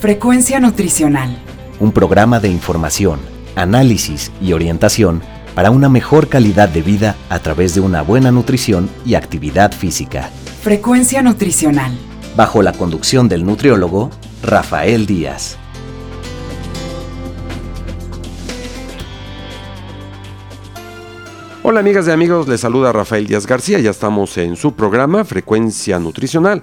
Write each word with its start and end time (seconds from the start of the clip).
Frecuencia 0.00 0.58
Nutricional. 0.60 1.42
Un 1.78 1.92
programa 1.92 2.40
de 2.40 2.48
información, 2.48 3.20
análisis 3.54 4.32
y 4.40 4.54
orientación 4.54 5.20
para 5.54 5.70
una 5.70 5.90
mejor 5.90 6.28
calidad 6.28 6.70
de 6.70 6.80
vida 6.80 7.16
a 7.28 7.38
través 7.40 7.74
de 7.74 7.82
una 7.82 8.00
buena 8.00 8.30
nutrición 8.30 8.88
y 9.04 9.12
actividad 9.12 9.72
física. 9.72 10.30
Frecuencia 10.62 11.20
Nutricional. 11.20 11.92
Bajo 12.34 12.62
la 12.62 12.72
conducción 12.72 13.28
del 13.28 13.44
nutriólogo 13.44 14.08
Rafael 14.42 15.04
Díaz. 15.04 15.58
Hola 21.62 21.80
amigas 21.80 22.08
y 22.08 22.10
amigos, 22.10 22.48
les 22.48 22.60
saluda 22.62 22.90
Rafael 22.90 23.26
Díaz 23.26 23.46
García, 23.46 23.78
ya 23.80 23.90
estamos 23.90 24.38
en 24.38 24.56
su 24.56 24.72
programa 24.72 25.26
Frecuencia 25.26 25.98
Nutricional, 25.98 26.62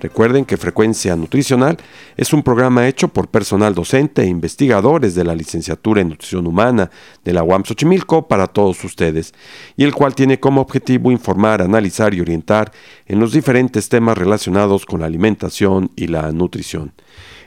Recuerden 0.00 0.46
que 0.46 0.56
Frecuencia 0.56 1.14
Nutricional 1.14 1.76
es 2.16 2.32
un 2.32 2.42
programa 2.42 2.88
hecho 2.88 3.08
por 3.08 3.28
personal 3.28 3.74
docente 3.74 4.22
e 4.22 4.26
investigadores 4.26 5.14
de 5.14 5.24
la 5.24 5.34
licenciatura 5.34 6.00
en 6.00 6.08
Nutrición 6.08 6.46
Humana 6.46 6.90
de 7.22 7.34
la 7.34 7.42
UAM 7.42 7.64
Xochimilco 7.64 8.26
para 8.26 8.46
todos 8.46 8.82
ustedes, 8.82 9.34
y 9.76 9.84
el 9.84 9.94
cual 9.94 10.14
tiene 10.14 10.40
como 10.40 10.62
objetivo 10.62 11.12
informar, 11.12 11.60
analizar 11.60 12.14
y 12.14 12.20
orientar 12.22 12.72
en 13.06 13.20
los 13.20 13.32
diferentes 13.32 13.90
temas 13.90 14.16
relacionados 14.16 14.86
con 14.86 15.00
la 15.00 15.06
alimentación 15.06 15.90
y 15.96 16.06
la 16.06 16.32
nutrición. 16.32 16.94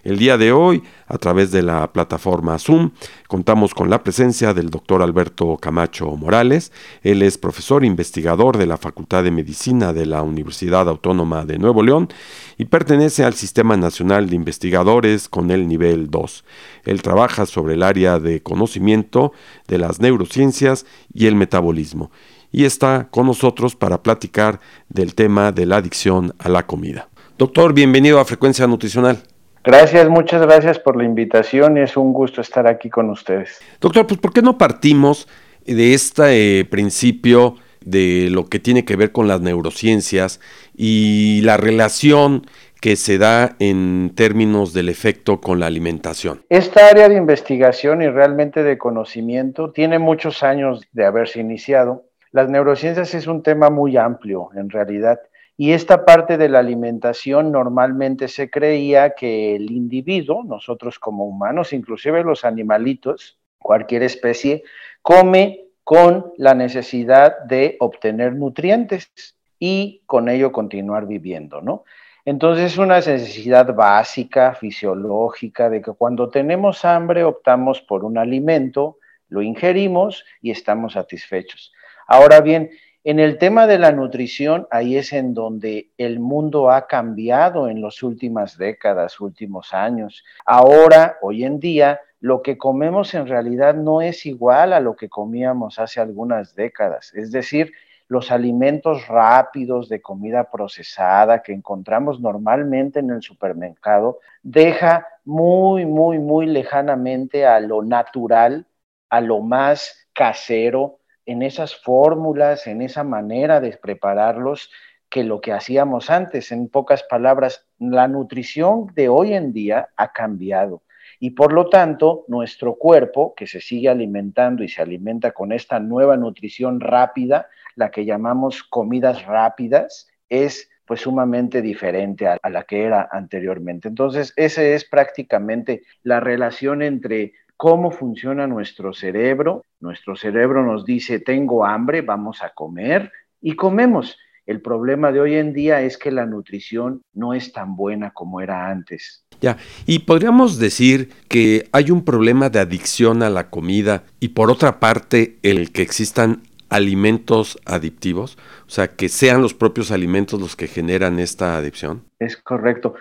El 0.03 0.19
día 0.19 0.37
de 0.37 0.51
hoy, 0.51 0.83
a 1.07 1.17
través 1.17 1.51
de 1.51 1.63
la 1.63 1.93
plataforma 1.93 2.59
Zoom, 2.59 2.91
contamos 3.29 3.73
con 3.73 3.89
la 3.89 4.03
presencia 4.03 4.53
del 4.53 4.69
doctor 4.69 5.01
Alberto 5.01 5.55
Camacho 5.55 6.07
Morales. 6.17 6.73
Él 7.03 7.21
es 7.21 7.37
profesor 7.37 7.85
investigador 7.85 8.57
de 8.57 8.65
la 8.65 8.75
Facultad 8.75 9.23
de 9.23 9.31
Medicina 9.31 9.93
de 9.93 10.05
la 10.05 10.21
Universidad 10.21 10.89
Autónoma 10.89 11.45
de 11.45 11.57
Nuevo 11.57 11.83
León 11.83 12.09
y 12.57 12.65
pertenece 12.65 13.23
al 13.23 13.33
Sistema 13.33 13.77
Nacional 13.77 14.29
de 14.29 14.35
Investigadores 14.35 15.29
con 15.29 15.51
el 15.51 15.67
nivel 15.67 16.09
2. 16.09 16.45
Él 16.85 17.01
trabaja 17.01 17.45
sobre 17.45 17.75
el 17.75 17.83
área 17.83 18.19
de 18.19 18.41
conocimiento 18.41 19.33
de 19.67 19.77
las 19.77 19.99
neurociencias 19.99 20.85
y 21.13 21.27
el 21.27 21.35
metabolismo 21.35 22.11
y 22.53 22.65
está 22.65 23.07
con 23.09 23.25
nosotros 23.25 23.75
para 23.75 24.01
platicar 24.01 24.61
del 24.87 25.15
tema 25.15 25.51
de 25.51 25.65
la 25.65 25.77
adicción 25.77 26.33
a 26.37 26.47
la 26.47 26.65
comida. 26.65 27.09
Doctor, 27.37 27.73
bienvenido 27.73 28.19
a 28.19 28.25
Frecuencia 28.25 28.67
Nutricional. 28.67 29.23
Gracias, 29.63 30.07
muchas 30.07 30.41
gracias 30.41 30.77
por 30.77 30.95
la 30.95 31.03
invitación 31.03 31.77
y 31.77 31.81
es 31.81 31.97
un 31.97 32.13
gusto 32.13 32.41
estar 32.41 32.67
aquí 32.67 32.89
con 32.89 33.09
ustedes. 33.09 33.59
Doctor, 33.81 34.05
pues 34.05 34.19
¿por 34.19 34.31
qué 34.31 34.41
no 34.41 34.57
partimos 34.57 35.27
de 35.65 35.93
este 35.93 36.59
eh, 36.59 36.65
principio 36.65 37.55
de 37.85 38.29
lo 38.29 38.45
que 38.45 38.59
tiene 38.59 38.85
que 38.85 38.95
ver 38.95 39.11
con 39.11 39.27
las 39.27 39.41
neurociencias 39.41 40.39
y 40.75 41.41
la 41.43 41.57
relación 41.57 42.45
que 42.81 42.95
se 42.97 43.17
da 43.17 43.55
en 43.59 44.11
términos 44.13 44.73
del 44.73 44.89
efecto 44.89 45.39
con 45.39 45.59
la 45.59 45.67
alimentación. 45.67 46.43
Esta 46.49 46.89
área 46.89 47.07
de 47.07 47.15
investigación 47.15 48.01
y 48.01 48.09
realmente 48.09 48.61
de 48.61 48.77
conocimiento 48.77 49.71
tiene 49.71 49.99
muchos 49.99 50.43
años 50.43 50.81
de 50.91 51.05
haberse 51.05 51.39
iniciado. 51.39 52.03
Las 52.31 52.49
neurociencias 52.49 53.13
es 53.13 53.27
un 53.27 53.41
tema 53.41 53.69
muy 53.69 53.95
amplio 53.95 54.49
en 54.55 54.69
realidad 54.69 55.19
y 55.55 55.71
esta 55.71 56.03
parte 56.03 56.37
de 56.37 56.49
la 56.49 56.59
alimentación 56.59 57.51
normalmente 57.51 58.27
se 58.27 58.49
creía 58.49 59.13
que 59.13 59.55
el 59.55 59.71
individuo, 59.71 60.43
nosotros 60.43 60.97
como 60.97 61.25
humanos, 61.25 61.73
inclusive 61.73 62.23
los 62.23 62.43
animalitos, 62.43 63.39
cualquier 63.59 64.03
especie, 64.03 64.63
come 65.01 65.62
con 65.83 66.33
la 66.37 66.53
necesidad 66.53 67.39
de 67.41 67.77
obtener 67.79 68.33
nutrientes 68.33 69.11
y 69.59 70.01
con 70.05 70.29
ello 70.29 70.51
continuar 70.51 71.07
viviendo, 71.07 71.61
¿no? 71.61 71.83
Entonces 72.25 72.71
es 72.71 72.77
una 72.77 72.95
necesidad 72.95 73.73
básica, 73.75 74.55
fisiológica, 74.55 75.69
de 75.69 75.81
que 75.81 75.91
cuando 75.91 76.29
tenemos 76.29 76.85
hambre 76.85 77.25
optamos 77.25 77.81
por 77.81 78.05
un 78.05 78.17
alimento, 78.17 78.97
lo 79.27 79.41
ingerimos 79.41 80.23
y 80.41 80.51
estamos 80.51 80.93
satisfechos. 80.93 81.73
Ahora 82.07 82.39
bien, 82.39 82.69
en 83.05 83.19
el 83.19 83.37
tema 83.37 83.67
de 83.67 83.79
la 83.79 83.91
nutrición, 83.91 84.65
ahí 84.71 84.95
es 84.95 85.11
en 85.11 85.33
donde 85.33 85.89
el 85.97 86.21
mundo 86.21 86.71
ha 86.71 86.87
cambiado 86.87 87.67
en 87.67 87.81
las 87.81 88.01
últimas 88.01 88.57
décadas, 88.57 89.19
últimos 89.19 89.73
años. 89.73 90.23
Ahora, 90.45 91.17
hoy 91.21 91.43
en 91.43 91.59
día, 91.59 91.99
lo 92.23 92.41
que 92.41 92.57
comemos 92.57 93.13
en 93.15 93.27
realidad 93.27 93.75
no 93.75 94.01
es 94.01 94.25
igual 94.25 94.71
a 94.71 94.79
lo 94.79 94.95
que 94.95 95.09
comíamos 95.09 95.77
hace 95.77 95.99
algunas 95.99 96.55
décadas. 96.55 97.13
Es 97.15 97.33
decir, 97.33 97.73
los 98.07 98.31
alimentos 98.31 99.09
rápidos 99.09 99.89
de 99.89 100.01
comida 100.01 100.49
procesada 100.49 101.43
que 101.43 101.51
encontramos 101.51 102.21
normalmente 102.21 102.99
en 102.99 103.09
el 103.09 103.21
supermercado 103.21 104.19
deja 104.41 105.05
muy, 105.25 105.85
muy, 105.85 106.17
muy 106.17 106.45
lejanamente 106.45 107.45
a 107.45 107.59
lo 107.59 107.83
natural, 107.83 108.67
a 109.09 109.19
lo 109.19 109.41
más 109.41 110.07
casero, 110.13 110.99
en 111.25 111.41
esas 111.41 111.75
fórmulas, 111.75 112.67
en 112.67 112.81
esa 112.81 113.03
manera 113.03 113.59
de 113.59 113.75
prepararlos 113.75 114.71
que 115.09 115.25
lo 115.25 115.41
que 115.41 115.51
hacíamos 115.51 116.09
antes. 116.09 116.53
En 116.53 116.69
pocas 116.69 117.03
palabras, 117.03 117.67
la 117.79 118.07
nutrición 118.07 118.87
de 118.95 119.09
hoy 119.09 119.33
en 119.33 119.51
día 119.51 119.89
ha 119.97 120.13
cambiado 120.13 120.83
y 121.23 121.29
por 121.29 121.53
lo 121.53 121.69
tanto 121.69 122.25
nuestro 122.27 122.75
cuerpo, 122.75 123.33
que 123.33 123.47
se 123.47 123.61
sigue 123.61 123.87
alimentando 123.87 124.61
y 124.61 124.67
se 124.67 124.81
alimenta 124.81 125.31
con 125.31 125.53
esta 125.53 125.79
nueva 125.79 126.17
nutrición 126.17 126.81
rápida, 126.81 127.47
la 127.75 127.91
que 127.91 128.03
llamamos 128.03 128.61
comidas 128.61 129.23
rápidas, 129.25 130.09
es 130.27 130.69
pues 130.85 130.99
sumamente 130.99 131.61
diferente 131.61 132.27
a, 132.27 132.37
la 132.49 132.63
que 132.63 132.83
era 132.83 133.07
anteriormente. 133.09 133.87
Entonces, 133.87 134.33
esa 134.35 134.63
es 134.63 134.83
prácticamente 134.83 135.83
la 136.03 136.19
relación 136.19 136.81
entre 136.81 137.31
cómo 137.55 137.91
funciona 137.91 138.45
nuestro 138.45 138.93
cerebro. 138.93 139.63
Nuestro 139.79 140.17
cerebro 140.17 140.61
nos 140.65 140.83
dice, 140.83 141.21
tengo 141.21 141.65
hambre, 141.65 142.01
vamos 142.01 142.43
a 142.43 142.49
comer 142.49 143.13
y 143.39 143.55
comemos. 143.55 144.17
El 144.45 144.61
problema 144.61 145.11
de 145.11 145.21
hoy 145.21 145.35
en 145.35 145.53
día 145.53 145.81
es 145.81 145.97
que 145.97 146.11
la 146.11 146.25
nutrición 146.25 147.01
no 147.13 147.33
es 147.33 147.53
tan 147.53 147.77
buena 147.77 148.11
como 148.11 148.41
era 148.41 148.69
antes. 148.69 149.25
Ya, 149.39 149.57
y 149.85 149.99
podríamos 149.99 150.59
decir 150.59 151.09
que 151.29 151.69
hay 151.71 151.91
un 151.91 152.03
problema 152.03 152.49
de 152.49 152.59
adicción 152.59 153.23
a 153.23 153.29
la 153.29 153.49
comida 153.49 154.03
y 154.19 154.29
por 154.29 154.51
otra 154.51 154.79
parte 154.79 155.37
el 155.43 155.71
que 155.71 155.81
existan 155.81 156.41
alimentos 156.69 157.59
adictivos, 157.65 158.37
o 158.65 158.69
sea, 158.69 158.89
que 158.89 159.07
sean 159.07 159.41
los 159.41 159.53
propios 159.53 159.91
alimentos 159.91 160.41
los 160.41 160.55
que 160.55 160.67
generan 160.67 161.19
esta 161.19 161.55
adicción. 161.55 162.03
Es 162.19 162.35
correcto. 162.35 162.95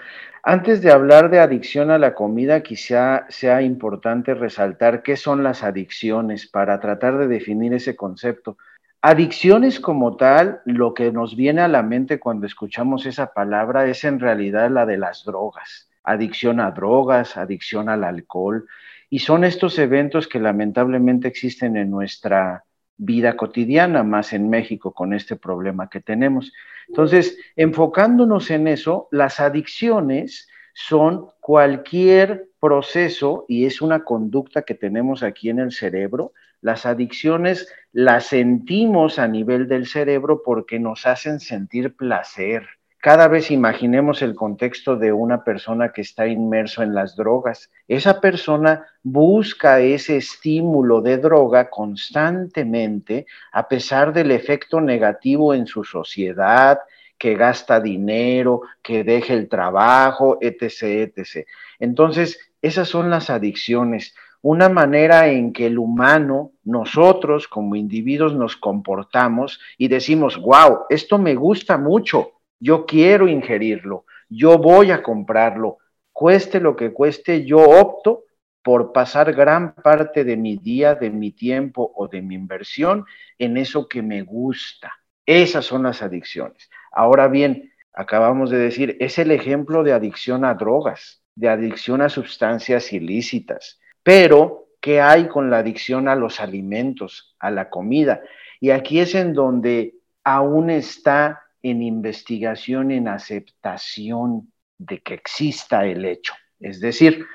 Antes 0.44 0.82
de 0.82 0.90
hablar 0.90 1.30
de 1.30 1.38
adicción 1.38 1.90
a 1.90 1.98
la 1.98 2.14
comida, 2.14 2.62
quizá 2.62 3.26
sea 3.28 3.62
importante 3.62 4.34
resaltar 4.34 5.02
qué 5.02 5.16
son 5.16 5.42
las 5.42 5.62
adicciones 5.62 6.48
para 6.48 6.80
tratar 6.80 7.16
de 7.16 7.28
definir 7.28 7.72
ese 7.74 7.96
concepto. 7.96 8.58
Adicciones 9.04 9.80
como 9.80 10.16
tal, 10.16 10.60
lo 10.64 10.94
que 10.94 11.10
nos 11.10 11.34
viene 11.34 11.60
a 11.60 11.66
la 11.66 11.82
mente 11.82 12.20
cuando 12.20 12.46
escuchamos 12.46 13.04
esa 13.04 13.32
palabra 13.32 13.86
es 13.86 14.04
en 14.04 14.20
realidad 14.20 14.70
la 14.70 14.86
de 14.86 14.96
las 14.96 15.24
drogas. 15.24 15.90
Adicción 16.04 16.60
a 16.60 16.70
drogas, 16.70 17.36
adicción 17.36 17.88
al 17.88 18.04
alcohol. 18.04 18.68
Y 19.10 19.18
son 19.18 19.42
estos 19.42 19.76
eventos 19.80 20.28
que 20.28 20.38
lamentablemente 20.38 21.26
existen 21.26 21.76
en 21.76 21.90
nuestra 21.90 22.64
vida 22.96 23.36
cotidiana, 23.36 24.04
más 24.04 24.32
en 24.32 24.48
México 24.48 24.94
con 24.94 25.14
este 25.14 25.34
problema 25.34 25.90
que 25.90 26.00
tenemos. 26.00 26.52
Entonces, 26.86 27.36
enfocándonos 27.56 28.52
en 28.52 28.68
eso, 28.68 29.08
las 29.10 29.40
adicciones 29.40 30.48
son 30.74 31.26
cualquier 31.40 32.50
proceso 32.60 33.46
y 33.48 33.66
es 33.66 33.82
una 33.82 34.04
conducta 34.04 34.62
que 34.62 34.76
tenemos 34.76 35.24
aquí 35.24 35.50
en 35.50 35.58
el 35.58 35.72
cerebro. 35.72 36.32
Las 36.62 36.86
adicciones 36.86 37.68
las 37.92 38.24
sentimos 38.24 39.18
a 39.18 39.28
nivel 39.28 39.68
del 39.68 39.86
cerebro 39.86 40.42
porque 40.42 40.78
nos 40.78 41.06
hacen 41.06 41.40
sentir 41.40 41.94
placer, 41.94 42.66
cada 43.02 43.26
vez 43.26 43.50
imaginemos 43.50 44.22
el 44.22 44.36
contexto 44.36 44.94
de 44.94 45.10
una 45.10 45.42
persona 45.42 45.92
que 45.92 46.02
está 46.02 46.28
inmerso 46.28 46.84
en 46.84 46.94
las 46.94 47.16
drogas. 47.16 47.68
Esa 47.88 48.20
persona 48.20 48.86
busca 49.02 49.80
ese 49.80 50.18
estímulo 50.18 51.00
de 51.00 51.18
droga 51.18 51.68
constantemente 51.68 53.26
a 53.50 53.66
pesar 53.66 54.12
del 54.12 54.30
efecto 54.30 54.80
negativo 54.80 55.52
en 55.52 55.66
su 55.66 55.82
sociedad, 55.82 56.78
que 57.18 57.34
gasta 57.34 57.80
dinero, 57.80 58.62
que 58.80 59.02
deje 59.02 59.34
el 59.34 59.48
trabajo, 59.48 60.38
etc., 60.40 61.10
etc. 61.16 61.44
Entonces, 61.80 62.52
esas 62.62 62.86
son 62.86 63.10
las 63.10 63.30
adicciones. 63.30 64.14
Una 64.42 64.68
manera 64.68 65.28
en 65.28 65.52
que 65.52 65.66
el 65.66 65.78
humano, 65.78 66.52
nosotros 66.64 67.48
como 67.48 67.76
individuos 67.76 68.34
nos 68.34 68.56
comportamos 68.56 69.60
y 69.78 69.88
decimos, 69.88 70.36
wow, 70.40 70.80
esto 70.90 71.16
me 71.18 71.34
gusta 71.36 71.78
mucho, 71.78 72.32
yo 72.58 72.84
quiero 72.84 73.28
ingerirlo, 73.28 74.04
yo 74.28 74.58
voy 74.58 74.90
a 74.90 75.02
comprarlo, 75.02 75.78
cueste 76.12 76.60
lo 76.60 76.74
que 76.74 76.92
cueste, 76.92 77.44
yo 77.44 77.58
opto 77.58 78.24
por 78.62 78.92
pasar 78.92 79.32
gran 79.32 79.74
parte 79.74 80.24
de 80.24 80.36
mi 80.36 80.56
día, 80.56 80.94
de 80.94 81.10
mi 81.10 81.32
tiempo 81.32 81.92
o 81.96 82.08
de 82.08 82.22
mi 82.22 82.34
inversión 82.34 83.04
en 83.38 83.56
eso 83.56 83.88
que 83.88 84.02
me 84.02 84.22
gusta. 84.22 84.92
Esas 85.26 85.64
son 85.64 85.84
las 85.84 86.02
adicciones. 86.02 86.68
Ahora 86.90 87.28
bien, 87.28 87.72
acabamos 87.92 88.50
de 88.50 88.58
decir, 88.58 88.96
es 89.00 89.18
el 89.18 89.30
ejemplo 89.30 89.82
de 89.82 89.92
adicción 89.92 90.44
a 90.44 90.54
drogas, 90.54 91.22
de 91.34 91.48
adicción 91.48 92.02
a 92.02 92.08
sustancias 92.08 92.92
ilícitas. 92.92 93.80
Pero, 94.02 94.68
¿qué 94.80 95.00
hay 95.00 95.28
con 95.28 95.50
la 95.50 95.58
adicción 95.58 96.08
a 96.08 96.14
los 96.14 96.40
alimentos, 96.40 97.36
a 97.38 97.50
la 97.50 97.70
comida? 97.70 98.22
Y 98.60 98.70
aquí 98.70 99.00
es 99.00 99.14
en 99.14 99.32
donde 99.32 99.94
aún 100.24 100.70
está 100.70 101.42
en 101.62 101.82
investigación, 101.82 102.90
en 102.90 103.08
aceptación 103.08 104.52
de 104.78 105.00
que 105.00 105.14
exista 105.14 105.86
el 105.86 106.04
hecho. 106.04 106.34
Es 106.58 106.80
decir, 106.80 107.26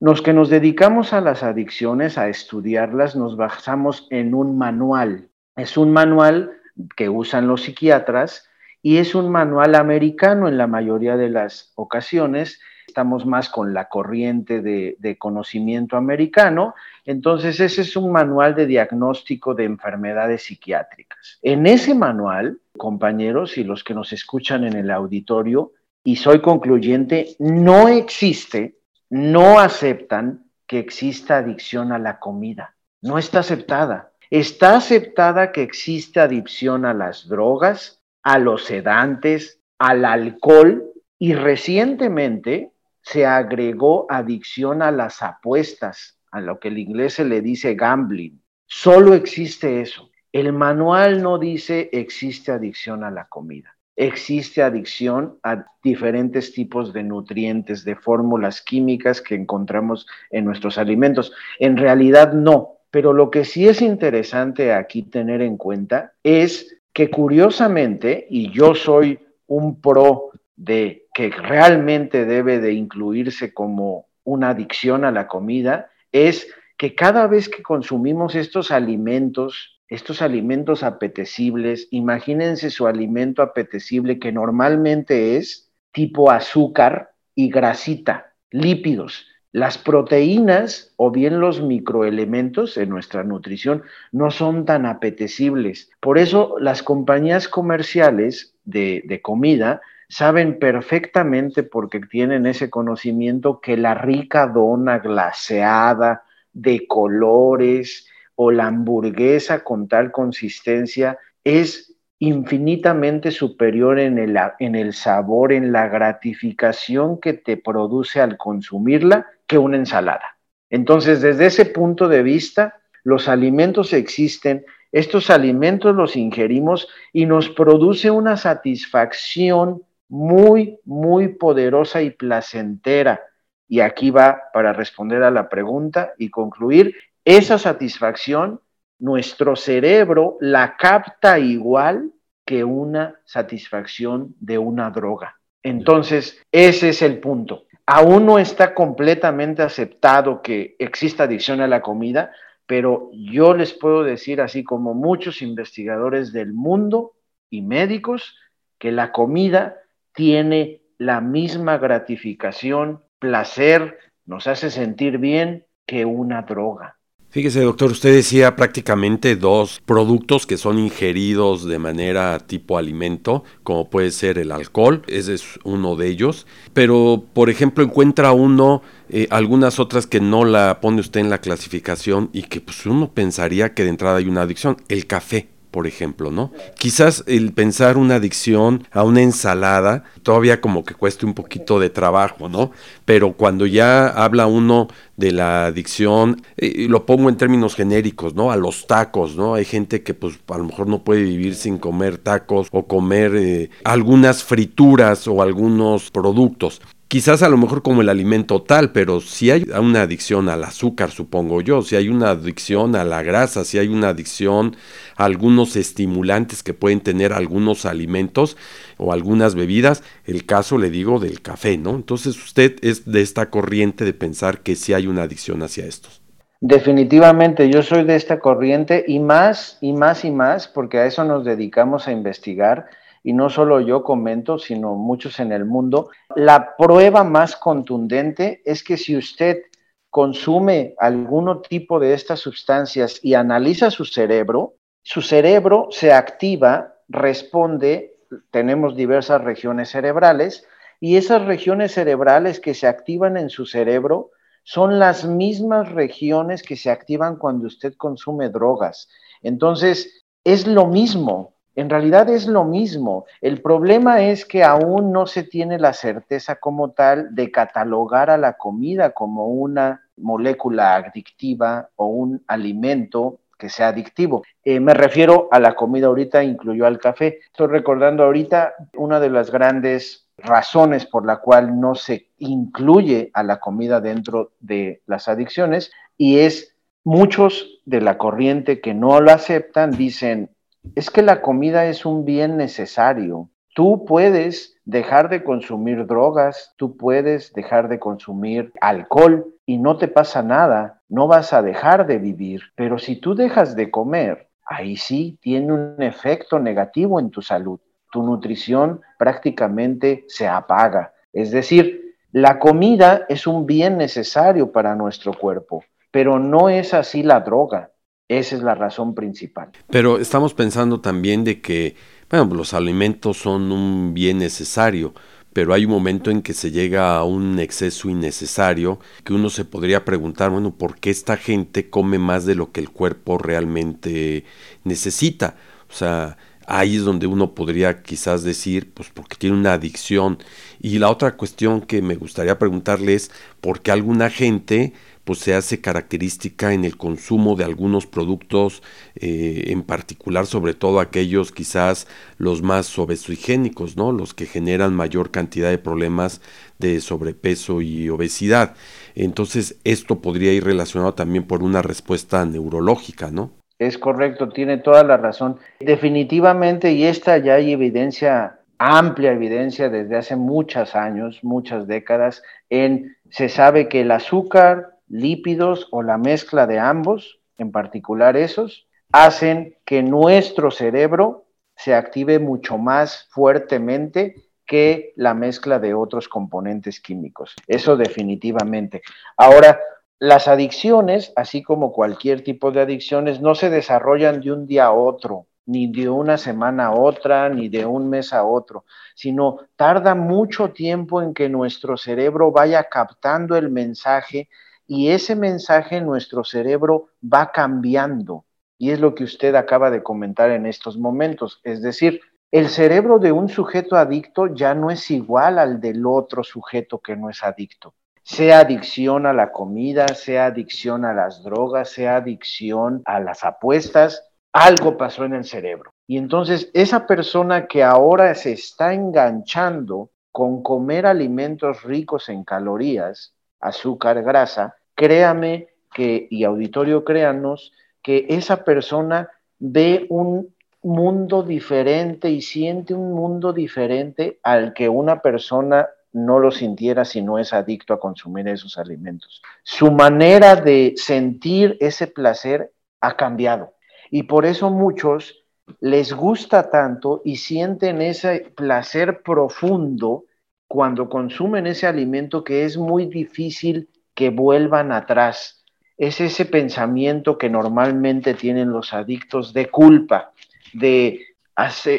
los 0.00 0.20
que 0.20 0.32
nos 0.32 0.50
dedicamos 0.50 1.12
a 1.12 1.20
las 1.20 1.42
adicciones, 1.42 2.18
a 2.18 2.28
estudiarlas, 2.28 3.14
nos 3.16 3.36
basamos 3.36 4.08
en 4.10 4.34
un 4.34 4.58
manual. 4.58 5.28
Es 5.56 5.76
un 5.76 5.92
manual 5.92 6.52
que 6.96 7.08
usan 7.08 7.46
los 7.46 7.62
psiquiatras 7.62 8.48
y 8.82 8.96
es 8.98 9.14
un 9.14 9.30
manual 9.30 9.74
americano 9.74 10.48
en 10.48 10.58
la 10.58 10.66
mayoría 10.66 11.16
de 11.16 11.30
las 11.30 11.72
ocasiones. 11.76 12.60
Estamos 12.86 13.26
más 13.26 13.48
con 13.48 13.74
la 13.74 13.88
corriente 13.88 14.60
de, 14.60 15.16
conocimiento 15.18 15.96
americano. 15.96 16.74
Entonces, 17.04 17.60
ese 17.60 17.82
es 17.82 17.96
un 17.96 18.12
manual 18.12 18.54
de 18.54 18.66
diagnóstico 18.66 19.54
de 19.54 19.64
enfermedades 19.64 20.44
psiquiátricas. 20.44 21.38
En 21.42 21.66
ese 21.66 21.94
manual, 21.94 22.58
compañeros 22.76 23.58
y 23.58 23.64
los 23.64 23.84
que 23.84 23.94
nos 23.94 24.12
escuchan 24.12 24.64
en 24.64 24.76
el 24.76 24.90
auditorio, 24.90 25.72
y 26.04 26.16
soy 26.16 26.40
concluyente, 26.40 27.36
no 27.38 27.88
existe 27.88 28.76
no 29.12 29.60
aceptan 29.60 30.46
que 30.66 30.78
exista 30.78 31.36
adicción 31.36 31.92
a 31.92 31.98
la 31.98 32.18
comida. 32.18 32.76
No 33.02 33.18
está 33.18 33.40
aceptada. 33.40 34.12
Está 34.30 34.76
aceptada 34.76 35.52
que 35.52 35.62
existe 35.62 36.18
adicción 36.18 36.86
a 36.86 36.94
las 36.94 37.28
drogas, 37.28 38.00
a 38.22 38.38
los 38.38 38.64
sedantes, 38.64 39.60
al 39.78 40.06
alcohol 40.06 40.82
y 41.18 41.34
recientemente 41.34 42.71
se 43.02 43.26
agregó 43.26 44.06
adicción 44.08 44.82
a 44.82 44.90
las 44.90 45.22
apuestas, 45.22 46.18
a 46.30 46.40
lo 46.40 46.58
que 46.58 46.68
el 46.68 46.78
inglés 46.78 47.14
se 47.14 47.24
le 47.24 47.40
dice 47.40 47.74
gambling. 47.74 48.42
Solo 48.66 49.14
existe 49.14 49.80
eso. 49.80 50.10
El 50.32 50.52
manual 50.52 51.22
no 51.22 51.38
dice 51.38 51.90
existe 51.92 52.52
adicción 52.52 53.04
a 53.04 53.10
la 53.10 53.26
comida 53.28 53.76
existe 53.96 54.62
adicción 54.62 55.38
a 55.42 55.66
diferentes 55.82 56.52
tipos 56.52 56.92
de 56.92 57.02
nutrientes, 57.02 57.84
de 57.84 57.96
fórmulas 57.96 58.62
químicas 58.62 59.20
que 59.20 59.34
encontramos 59.34 60.06
en 60.30 60.44
nuestros 60.44 60.78
alimentos. 60.78 61.32
En 61.58 61.76
realidad 61.76 62.32
no, 62.32 62.78
pero 62.90 63.12
lo 63.12 63.30
que 63.30 63.44
sí 63.44 63.68
es 63.68 63.82
interesante 63.82 64.72
aquí 64.72 65.02
tener 65.02 65.42
en 65.42 65.56
cuenta 65.56 66.12
es 66.22 66.78
que 66.92 67.10
curiosamente, 67.10 68.26
y 68.28 68.50
yo 68.50 68.74
soy 68.74 69.18
un 69.46 69.80
pro 69.80 70.30
de 70.56 71.01
que 71.14 71.30
realmente 71.30 72.24
debe 72.24 72.58
de 72.60 72.72
incluirse 72.72 73.52
como 73.52 74.06
una 74.24 74.50
adicción 74.50 75.04
a 75.04 75.10
la 75.10 75.28
comida, 75.28 75.90
es 76.10 76.48
que 76.76 76.94
cada 76.94 77.26
vez 77.26 77.48
que 77.48 77.62
consumimos 77.62 78.34
estos 78.34 78.70
alimentos 78.70 79.72
estos 79.92 80.22
alimentos 80.22 80.82
apetecibles, 80.84 81.88
imagínense 81.90 82.70
su 82.70 82.86
alimento 82.86 83.42
apetecible 83.42 84.18
que 84.18 84.32
normalmente 84.32 85.36
es 85.36 85.70
tipo 85.92 86.30
azúcar 86.30 87.12
y 87.34 87.50
grasita, 87.50 88.32
lípidos. 88.50 89.26
Las 89.52 89.76
proteínas 89.76 90.94
o 90.96 91.10
bien 91.10 91.40
los 91.40 91.60
microelementos 91.60 92.78
en 92.78 92.88
nuestra 92.88 93.22
nutrición 93.22 93.82
no 94.12 94.30
son 94.30 94.64
tan 94.64 94.86
apetecibles. 94.86 95.90
Por 96.00 96.16
eso 96.16 96.56
las 96.58 96.82
compañías 96.82 97.46
comerciales 97.46 98.54
de, 98.64 99.02
de 99.04 99.20
comida 99.20 99.82
saben 100.12 100.58
perfectamente 100.58 101.62
porque 101.62 101.98
tienen 102.00 102.44
ese 102.44 102.68
conocimiento 102.68 103.62
que 103.62 103.78
la 103.78 103.94
rica 103.94 104.46
dona 104.46 104.98
glaseada 104.98 106.24
de 106.52 106.86
colores, 106.86 108.06
o 108.34 108.50
la 108.50 108.66
hamburguesa 108.66 109.64
con 109.64 109.88
tal 109.88 110.12
consistencia 110.12 111.18
es 111.44 111.96
infinitamente 112.18 113.30
superior 113.30 113.98
en 113.98 114.18
el, 114.18 114.38
en 114.58 114.74
el 114.74 114.92
sabor, 114.92 115.50
en 115.50 115.72
la 115.72 115.88
gratificación 115.88 117.18
que 117.18 117.32
te 117.32 117.56
produce 117.56 118.20
al 118.20 118.36
consumirla 118.36 119.26
que 119.46 119.56
una 119.56 119.78
ensalada. 119.78 120.36
Entonces, 120.68 121.22
desde 121.22 121.46
ese 121.46 121.64
punto 121.64 122.08
de 122.08 122.22
vista, 122.22 122.80
los 123.02 123.28
alimentos 123.28 123.94
existen, 123.94 124.66
estos 124.92 125.30
alimentos 125.30 125.96
los 125.96 126.16
ingerimos 126.16 126.86
y 127.14 127.24
nos 127.24 127.48
produce 127.48 128.10
una 128.10 128.36
satisfacción 128.36 129.82
muy, 130.12 130.78
muy 130.84 131.28
poderosa 131.28 132.02
y 132.02 132.10
placentera. 132.10 133.22
Y 133.66 133.80
aquí 133.80 134.10
va 134.10 134.42
para 134.52 134.74
responder 134.74 135.22
a 135.22 135.30
la 135.30 135.48
pregunta 135.48 136.12
y 136.18 136.28
concluir, 136.28 136.94
esa 137.24 137.56
satisfacción, 137.56 138.60
nuestro 138.98 139.56
cerebro 139.56 140.36
la 140.40 140.76
capta 140.76 141.38
igual 141.38 142.12
que 142.44 142.62
una 142.62 143.20
satisfacción 143.24 144.34
de 144.38 144.58
una 144.58 144.90
droga. 144.90 145.40
Entonces, 145.62 146.44
ese 146.52 146.90
es 146.90 147.00
el 147.00 147.18
punto. 147.18 147.64
Aún 147.86 148.26
no 148.26 148.38
está 148.38 148.74
completamente 148.74 149.62
aceptado 149.62 150.42
que 150.42 150.76
exista 150.78 151.24
adicción 151.24 151.62
a 151.62 151.66
la 151.66 151.80
comida, 151.80 152.32
pero 152.66 153.08
yo 153.14 153.54
les 153.54 153.72
puedo 153.72 154.02
decir, 154.02 154.42
así 154.42 154.62
como 154.62 154.92
muchos 154.92 155.40
investigadores 155.40 156.34
del 156.34 156.52
mundo 156.52 157.12
y 157.48 157.62
médicos, 157.62 158.36
que 158.78 158.92
la 158.92 159.10
comida 159.10 159.78
tiene 160.14 160.82
la 160.98 161.20
misma 161.20 161.78
gratificación, 161.78 163.02
placer, 163.18 163.98
nos 164.26 164.46
hace 164.46 164.70
sentir 164.70 165.18
bien 165.18 165.66
que 165.86 166.04
una 166.04 166.42
droga. 166.42 166.96
Fíjese, 167.32 167.62
doctor, 167.62 167.90
usted 167.90 168.14
decía 168.14 168.56
prácticamente 168.56 169.36
dos 169.36 169.80
productos 169.86 170.46
que 170.46 170.58
son 170.58 170.78
ingeridos 170.78 171.64
de 171.64 171.78
manera 171.78 172.38
tipo 172.40 172.76
alimento, 172.76 173.42
como 173.62 173.88
puede 173.88 174.10
ser 174.10 174.36
el 174.36 174.52
alcohol, 174.52 175.02
ese 175.06 175.32
es 175.32 175.58
uno 175.64 175.96
de 175.96 176.08
ellos, 176.08 176.46
pero 176.74 177.24
por 177.32 177.48
ejemplo 177.48 177.82
encuentra 177.82 178.32
uno 178.32 178.82
eh, 179.08 179.28
algunas 179.30 179.80
otras 179.80 180.06
que 180.06 180.20
no 180.20 180.44
la 180.44 180.80
pone 180.82 181.00
usted 181.00 181.20
en 181.20 181.30
la 181.30 181.40
clasificación 181.40 182.28
y 182.34 182.42
que 182.42 182.60
pues 182.60 182.84
uno 182.84 183.14
pensaría 183.14 183.72
que 183.72 183.84
de 183.84 183.88
entrada 183.88 184.18
hay 184.18 184.28
una 184.28 184.42
adicción, 184.42 184.76
el 184.88 185.06
café 185.06 185.48
por 185.72 185.86
ejemplo, 185.86 186.30
¿no? 186.30 186.52
Quizás 186.78 187.24
el 187.26 187.52
pensar 187.52 187.96
una 187.96 188.16
adicción 188.16 188.86
a 188.92 189.02
una 189.02 189.22
ensalada 189.22 190.04
todavía 190.22 190.60
como 190.60 190.84
que 190.84 190.94
cueste 190.94 191.26
un 191.26 191.34
poquito 191.34 191.80
de 191.80 191.90
trabajo, 191.90 192.48
¿no? 192.48 192.70
Pero 193.06 193.32
cuando 193.32 193.66
ya 193.66 194.06
habla 194.06 194.46
uno 194.46 194.88
de 195.16 195.32
la 195.32 195.66
adicción, 195.66 196.42
eh, 196.58 196.86
lo 196.88 197.06
pongo 197.06 197.30
en 197.30 197.36
términos 197.36 197.74
genéricos, 197.74 198.34
¿no? 198.34 198.52
A 198.52 198.56
los 198.56 198.86
tacos, 198.86 199.34
¿no? 199.34 199.54
Hay 199.54 199.64
gente 199.64 200.02
que 200.02 200.12
pues 200.12 200.38
a 200.48 200.58
lo 200.58 200.64
mejor 200.64 200.86
no 200.86 201.02
puede 201.02 201.22
vivir 201.22 201.54
sin 201.54 201.78
comer 201.78 202.18
tacos 202.18 202.68
o 202.70 202.86
comer 202.86 203.34
eh, 203.34 203.70
algunas 203.84 204.44
frituras 204.44 205.26
o 205.26 205.40
algunos 205.40 206.10
productos 206.10 206.82
quizás 207.12 207.42
a 207.42 207.50
lo 207.50 207.58
mejor 207.58 207.82
como 207.82 208.00
el 208.00 208.08
alimento 208.08 208.62
tal, 208.62 208.92
pero 208.92 209.20
si 209.20 209.50
hay 209.50 209.66
una 209.78 210.00
adicción 210.00 210.48
al 210.48 210.64
azúcar, 210.64 211.10
supongo 211.10 211.60
yo, 211.60 211.82
si 211.82 211.94
hay 211.94 212.08
una 212.08 212.30
adicción 212.30 212.96
a 212.96 213.04
la 213.04 213.22
grasa, 213.22 213.66
si 213.66 213.78
hay 213.78 213.88
una 213.88 214.08
adicción 214.08 214.76
a 215.16 215.26
algunos 215.26 215.76
estimulantes 215.76 216.62
que 216.62 216.72
pueden 216.72 217.02
tener 217.02 217.34
algunos 217.34 217.84
alimentos 217.84 218.56
o 218.96 219.12
algunas 219.12 219.54
bebidas, 219.54 220.02
el 220.24 220.46
caso 220.46 220.78
le 220.78 220.88
digo 220.88 221.20
del 221.20 221.42
café, 221.42 221.76
¿no? 221.76 221.96
Entonces 221.96 222.34
usted 222.42 222.76
es 222.80 223.04
de 223.04 223.20
esta 223.20 223.50
corriente 223.50 224.06
de 224.06 224.14
pensar 224.14 224.60
que 224.60 224.74
sí 224.74 224.94
hay 224.94 225.06
una 225.06 225.24
adicción 225.24 225.62
hacia 225.62 225.84
estos. 225.84 226.22
Definitivamente, 226.62 227.68
yo 227.68 227.82
soy 227.82 228.04
de 228.04 228.16
esta 228.16 228.38
corriente 228.38 229.04
y 229.06 229.18
más 229.18 229.76
y 229.82 229.92
más 229.92 230.24
y 230.24 230.30
más, 230.30 230.66
porque 230.66 230.96
a 230.96 231.04
eso 231.04 231.24
nos 231.24 231.44
dedicamos 231.44 232.08
a 232.08 232.12
investigar 232.12 232.86
y 233.22 233.32
no 233.32 233.50
solo 233.50 233.80
yo 233.80 234.02
comento, 234.02 234.58
sino 234.58 234.94
muchos 234.94 235.38
en 235.40 235.52
el 235.52 235.64
mundo, 235.64 236.10
la 236.34 236.76
prueba 236.76 237.24
más 237.24 237.56
contundente 237.56 238.62
es 238.64 238.82
que 238.82 238.96
si 238.96 239.16
usted 239.16 239.62
consume 240.10 240.94
algún 240.98 241.62
tipo 241.62 241.98
de 241.98 242.14
estas 242.14 242.40
sustancias 242.40 243.20
y 243.22 243.34
analiza 243.34 243.90
su 243.90 244.04
cerebro, 244.04 244.74
su 245.02 245.22
cerebro 245.22 245.88
se 245.90 246.12
activa, 246.12 246.94
responde, 247.08 248.16
tenemos 248.50 248.96
diversas 248.96 249.42
regiones 249.42 249.90
cerebrales, 249.90 250.66
y 251.00 251.16
esas 251.16 251.44
regiones 251.44 251.92
cerebrales 251.92 252.60
que 252.60 252.74
se 252.74 252.86
activan 252.86 253.36
en 253.36 253.50
su 253.50 253.66
cerebro 253.66 254.30
son 254.64 254.98
las 254.98 255.24
mismas 255.24 255.90
regiones 255.90 256.62
que 256.62 256.76
se 256.76 256.90
activan 256.90 257.36
cuando 257.36 257.66
usted 257.66 257.94
consume 257.96 258.50
drogas. 258.50 259.08
Entonces, 259.42 260.24
es 260.44 260.66
lo 260.66 260.86
mismo, 260.86 261.51
en 261.74 261.90
realidad 261.90 262.28
es 262.28 262.46
lo 262.46 262.64
mismo. 262.64 263.26
El 263.40 263.62
problema 263.62 264.22
es 264.22 264.44
que 264.44 264.62
aún 264.64 265.12
no 265.12 265.26
se 265.26 265.42
tiene 265.42 265.78
la 265.78 265.92
certeza 265.92 266.56
como 266.56 266.90
tal 266.90 267.34
de 267.34 267.50
catalogar 267.50 268.30
a 268.30 268.38
la 268.38 268.54
comida 268.54 269.10
como 269.10 269.46
una 269.46 270.02
molécula 270.16 270.96
adictiva 270.96 271.88
o 271.96 272.06
un 272.06 272.42
alimento 272.46 273.40
que 273.58 273.68
sea 273.68 273.88
adictivo. 273.88 274.42
Eh, 274.64 274.80
me 274.80 274.92
refiero 274.92 275.48
a 275.52 275.60
la 275.60 275.74
comida 275.74 276.08
ahorita, 276.08 276.42
incluyó 276.42 276.84
al 276.84 276.98
café. 276.98 277.38
Estoy 277.46 277.68
recordando 277.68 278.24
ahorita 278.24 278.74
una 278.96 279.20
de 279.20 279.30
las 279.30 279.50
grandes 279.50 280.28
razones 280.36 281.06
por 281.06 281.24
la 281.24 281.36
cual 281.36 281.78
no 281.78 281.94
se 281.94 282.28
incluye 282.38 283.30
a 283.32 283.42
la 283.44 283.60
comida 283.60 284.00
dentro 284.00 284.52
de 284.58 285.02
las 285.06 285.28
adicciones 285.28 285.92
y 286.16 286.40
es 286.40 286.74
muchos 287.04 287.80
de 287.84 288.00
la 288.00 288.18
corriente 288.18 288.80
que 288.80 288.94
no 288.94 289.20
lo 289.20 289.30
aceptan 289.30 289.92
dicen, 289.92 290.50
es 290.94 291.10
que 291.10 291.22
la 291.22 291.40
comida 291.40 291.86
es 291.86 292.04
un 292.04 292.24
bien 292.24 292.56
necesario. 292.56 293.48
Tú 293.74 294.04
puedes 294.04 294.76
dejar 294.84 295.30
de 295.30 295.42
consumir 295.42 296.06
drogas, 296.06 296.74
tú 296.76 296.96
puedes 296.96 297.52
dejar 297.52 297.88
de 297.88 297.98
consumir 297.98 298.72
alcohol 298.80 299.46
y 299.64 299.78
no 299.78 299.96
te 299.96 300.08
pasa 300.08 300.42
nada, 300.42 301.00
no 301.08 301.26
vas 301.26 301.52
a 301.52 301.62
dejar 301.62 302.06
de 302.06 302.18
vivir. 302.18 302.62
Pero 302.74 302.98
si 302.98 303.16
tú 303.16 303.34
dejas 303.34 303.74
de 303.76 303.90
comer, 303.90 304.48
ahí 304.66 304.96
sí 304.96 305.38
tiene 305.40 305.72
un 305.72 306.02
efecto 306.02 306.58
negativo 306.58 307.18
en 307.18 307.30
tu 307.30 307.40
salud. 307.40 307.80
Tu 308.10 308.22
nutrición 308.22 309.00
prácticamente 309.18 310.24
se 310.28 310.46
apaga. 310.46 311.14
Es 311.32 311.50
decir, 311.50 312.16
la 312.32 312.58
comida 312.58 313.24
es 313.28 313.46
un 313.46 313.64
bien 313.64 313.96
necesario 313.96 314.70
para 314.70 314.94
nuestro 314.94 315.32
cuerpo, 315.32 315.84
pero 316.10 316.38
no 316.38 316.68
es 316.68 316.92
así 316.92 317.22
la 317.22 317.40
droga. 317.40 317.91
Esa 318.38 318.56
es 318.56 318.62
la 318.62 318.74
razón 318.74 319.14
principal. 319.14 319.68
Pero 319.90 320.18
estamos 320.18 320.54
pensando 320.54 321.00
también 321.00 321.44
de 321.44 321.60
que, 321.60 321.96
bueno, 322.30 322.54
los 322.54 322.72
alimentos 322.72 323.36
son 323.36 323.70
un 323.70 324.14
bien 324.14 324.38
necesario, 324.38 325.12
pero 325.52 325.74
hay 325.74 325.84
un 325.84 325.90
momento 325.90 326.30
en 326.30 326.40
que 326.40 326.54
se 326.54 326.70
llega 326.70 327.16
a 327.16 327.24
un 327.24 327.58
exceso 327.58 328.08
innecesario 328.08 329.00
que 329.22 329.34
uno 329.34 329.50
se 329.50 329.66
podría 329.66 330.06
preguntar, 330.06 330.50
bueno, 330.50 330.74
¿por 330.74 330.98
qué 330.98 331.10
esta 331.10 331.36
gente 331.36 331.90
come 331.90 332.18
más 332.18 332.46
de 332.46 332.54
lo 332.54 332.72
que 332.72 332.80
el 332.80 332.88
cuerpo 332.88 333.36
realmente 333.36 334.44
necesita? 334.84 335.56
O 335.90 335.94
sea, 335.94 336.38
ahí 336.66 336.96
es 336.96 337.04
donde 337.04 337.26
uno 337.26 337.54
podría 337.54 338.02
quizás 338.02 338.44
decir, 338.44 338.92
pues 338.94 339.10
porque 339.12 339.36
tiene 339.36 339.56
una 339.56 339.74
adicción. 339.74 340.38
Y 340.80 340.98
la 340.98 341.10
otra 341.10 341.36
cuestión 341.36 341.82
que 341.82 342.00
me 342.00 342.16
gustaría 342.16 342.58
preguntarle 342.58 343.12
es, 343.14 343.30
¿por 343.60 343.82
qué 343.82 343.90
alguna 343.90 344.30
gente 344.30 344.94
pues 345.24 345.38
se 345.38 345.54
hace 345.54 345.80
característica 345.80 346.72
en 346.72 346.84
el 346.84 346.96
consumo 346.96 347.54
de 347.54 347.64
algunos 347.64 348.06
productos, 348.06 348.82
eh, 349.14 349.64
en 349.68 349.82
particular 349.82 350.46
sobre 350.46 350.74
todo 350.74 351.00
aquellos 351.00 351.52
quizás 351.52 352.08
los 352.38 352.62
más 352.62 352.98
obesoigénicos, 352.98 353.96
¿no? 353.96 354.12
los 354.12 354.34
que 354.34 354.46
generan 354.46 354.94
mayor 354.94 355.30
cantidad 355.30 355.70
de 355.70 355.78
problemas 355.78 356.40
de 356.78 357.00
sobrepeso 357.00 357.80
y 357.80 358.08
obesidad. 358.08 358.74
Entonces 359.14 359.78
esto 359.84 360.20
podría 360.20 360.52
ir 360.52 360.64
relacionado 360.64 361.14
también 361.14 361.44
por 361.44 361.62
una 361.62 361.82
respuesta 361.82 362.44
neurológica, 362.44 363.30
¿no? 363.30 363.50
Es 363.78 363.98
correcto, 363.98 364.48
tiene 364.48 364.78
toda 364.78 365.02
la 365.02 365.16
razón. 365.16 365.56
Definitivamente, 365.80 366.92
y 366.92 367.04
esta 367.04 367.38
ya 367.38 367.54
hay 367.54 367.72
evidencia, 367.72 368.60
amplia 368.78 369.32
evidencia 369.32 369.88
desde 369.88 370.16
hace 370.16 370.36
muchos 370.36 370.94
años, 370.94 371.40
muchas 371.42 371.88
décadas, 371.88 372.42
en 372.70 373.16
se 373.30 373.48
sabe 373.48 373.88
que 373.88 374.02
el 374.02 374.12
azúcar, 374.12 374.91
lípidos 375.12 375.88
o 375.90 376.02
la 376.02 376.16
mezcla 376.16 376.66
de 376.66 376.78
ambos, 376.78 377.38
en 377.58 377.70
particular 377.70 378.36
esos, 378.36 378.88
hacen 379.12 379.76
que 379.84 380.02
nuestro 380.02 380.70
cerebro 380.70 381.44
se 381.76 381.94
active 381.94 382.38
mucho 382.38 382.78
más 382.78 383.28
fuertemente 383.30 384.36
que 384.66 385.12
la 385.16 385.34
mezcla 385.34 385.78
de 385.78 385.92
otros 385.92 386.28
componentes 386.28 386.98
químicos. 386.98 387.54
Eso 387.66 387.96
definitivamente. 387.96 389.02
Ahora, 389.36 389.80
las 390.18 390.48
adicciones, 390.48 391.32
así 391.36 391.62
como 391.62 391.92
cualquier 391.92 392.42
tipo 392.42 392.70
de 392.70 392.80
adicciones, 392.80 393.40
no 393.40 393.54
se 393.54 393.68
desarrollan 393.68 394.40
de 394.40 394.52
un 394.52 394.66
día 394.66 394.86
a 394.86 394.92
otro, 394.92 395.46
ni 395.66 395.92
de 395.92 396.08
una 396.08 396.38
semana 396.38 396.86
a 396.86 396.94
otra, 396.94 397.50
ni 397.50 397.68
de 397.68 397.84
un 397.84 398.08
mes 398.08 398.32
a 398.32 398.44
otro, 398.44 398.86
sino 399.14 399.58
tarda 399.76 400.14
mucho 400.14 400.70
tiempo 400.70 401.20
en 401.20 401.34
que 401.34 401.50
nuestro 401.50 401.98
cerebro 401.98 402.50
vaya 402.50 402.84
captando 402.84 403.56
el 403.56 403.68
mensaje 403.70 404.48
y 404.86 405.10
ese 405.10 405.36
mensaje 405.36 405.96
en 405.96 406.06
nuestro 406.06 406.44
cerebro 406.44 407.08
va 407.22 407.52
cambiando. 407.52 408.44
Y 408.78 408.90
es 408.90 409.00
lo 409.00 409.14
que 409.14 409.24
usted 409.24 409.54
acaba 409.54 409.90
de 409.90 410.02
comentar 410.02 410.50
en 410.50 410.66
estos 410.66 410.98
momentos. 410.98 411.60
Es 411.62 411.82
decir, 411.82 412.20
el 412.50 412.68
cerebro 412.68 413.18
de 413.18 413.32
un 413.32 413.48
sujeto 413.48 413.96
adicto 413.96 414.54
ya 414.54 414.74
no 414.74 414.90
es 414.90 415.10
igual 415.10 415.58
al 415.58 415.80
del 415.80 416.04
otro 416.06 416.44
sujeto 416.44 416.98
que 416.98 417.16
no 417.16 417.30
es 417.30 417.42
adicto. 417.42 417.94
Sea 418.24 418.60
adicción 418.60 419.26
a 419.26 419.32
la 419.32 419.52
comida, 419.52 420.06
sea 420.08 420.46
adicción 420.46 421.04
a 421.04 421.14
las 421.14 421.42
drogas, 421.42 421.88
sea 421.88 422.16
adicción 422.16 423.02
a 423.04 423.20
las 423.20 423.42
apuestas, 423.42 424.28
algo 424.52 424.96
pasó 424.96 425.24
en 425.24 425.34
el 425.34 425.44
cerebro. 425.44 425.92
Y 426.06 426.18
entonces 426.18 426.70
esa 426.74 427.06
persona 427.06 427.66
que 427.66 427.82
ahora 427.82 428.34
se 428.34 428.52
está 428.52 428.92
enganchando 428.92 430.10
con 430.30 430.62
comer 430.62 431.06
alimentos 431.06 431.82
ricos 431.82 432.28
en 432.28 432.44
calorías, 432.44 433.34
azúcar, 433.62 434.22
grasa, 434.22 434.76
créame 434.94 435.68
que, 435.92 436.26
y 436.30 436.44
auditorio, 436.44 437.04
créanos, 437.04 437.72
que 438.02 438.26
esa 438.28 438.64
persona 438.64 439.30
ve 439.58 440.06
un 440.10 440.54
mundo 440.82 441.42
diferente 441.42 442.28
y 442.28 442.42
siente 442.42 442.92
un 442.92 443.14
mundo 443.14 443.52
diferente 443.52 444.40
al 444.42 444.74
que 444.74 444.88
una 444.88 445.22
persona 445.22 445.88
no 446.12 446.38
lo 446.38 446.50
sintiera 446.50 447.04
si 447.04 447.22
no 447.22 447.38
es 447.38 447.52
adicto 447.52 447.94
a 447.94 448.00
consumir 448.00 448.48
esos 448.48 448.76
alimentos. 448.76 449.42
Su 449.62 449.90
manera 449.90 450.56
de 450.56 450.94
sentir 450.96 451.76
ese 451.80 452.06
placer 452.06 452.72
ha 453.00 453.16
cambiado 453.16 453.74
y 454.10 454.24
por 454.24 454.44
eso 454.44 454.70
muchos 454.70 455.42
les 455.80 456.12
gusta 456.12 456.70
tanto 456.70 457.22
y 457.24 457.36
sienten 457.36 458.02
ese 458.02 458.52
placer 458.54 459.22
profundo 459.22 460.24
cuando 460.72 461.10
consumen 461.10 461.66
ese 461.66 461.86
alimento 461.86 462.42
que 462.42 462.64
es 462.64 462.78
muy 462.78 463.04
difícil 463.04 463.90
que 464.14 464.30
vuelvan 464.30 464.90
atrás. 464.90 465.66
Es 465.98 466.18
ese 466.18 466.46
pensamiento 466.46 467.36
que 467.36 467.50
normalmente 467.50 468.32
tienen 468.32 468.70
los 468.70 468.94
adictos 468.94 469.52
de 469.52 469.66
culpa, 469.66 470.32
de 470.72 471.26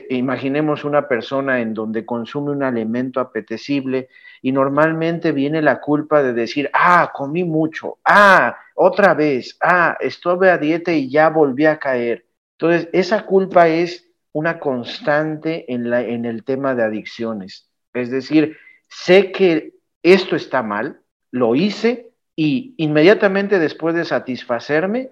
imaginemos 0.10 0.86
una 0.86 1.08
persona 1.08 1.62
en 1.62 1.76
donde 1.76 2.04
consume 2.04 2.50
un 2.50 2.64
alimento 2.64 3.20
apetecible 3.20 4.10
y 4.42 4.52
normalmente 4.52 5.32
viene 5.32 5.62
la 5.62 5.80
culpa 5.80 6.24
de 6.24 6.34
decir, 6.34 6.72
ah, 6.74 7.12
comí 7.14 7.44
mucho, 7.44 8.00
ah, 8.04 8.58
otra 8.74 9.14
vez, 9.14 9.56
ah, 9.62 9.96
estuve 10.00 10.50
a 10.50 10.58
dieta 10.58 10.92
y 10.92 11.12
ya 11.12 11.30
volví 11.30 11.68
a 11.68 11.78
caer. 11.78 12.26
Entonces, 12.58 12.90
esa 12.92 13.24
culpa 13.24 13.68
es 13.68 14.10
una 14.32 14.58
constante 14.58 15.72
en, 15.72 15.92
la, 15.92 16.02
en 16.02 16.26
el 16.26 16.44
tema 16.44 16.74
de 16.74 16.82
adicciones. 16.82 17.70
Es 17.94 18.10
decir, 18.10 18.58
sé 18.90 19.32
que 19.32 19.74
esto 20.02 20.36
está 20.36 20.64
mal, 20.64 21.02
lo 21.32 21.56
hice 21.56 22.12
y 22.36 22.74
inmediatamente 22.78 23.60
después 23.60 23.96
de 23.96 24.06
satisfacerme, 24.06 25.12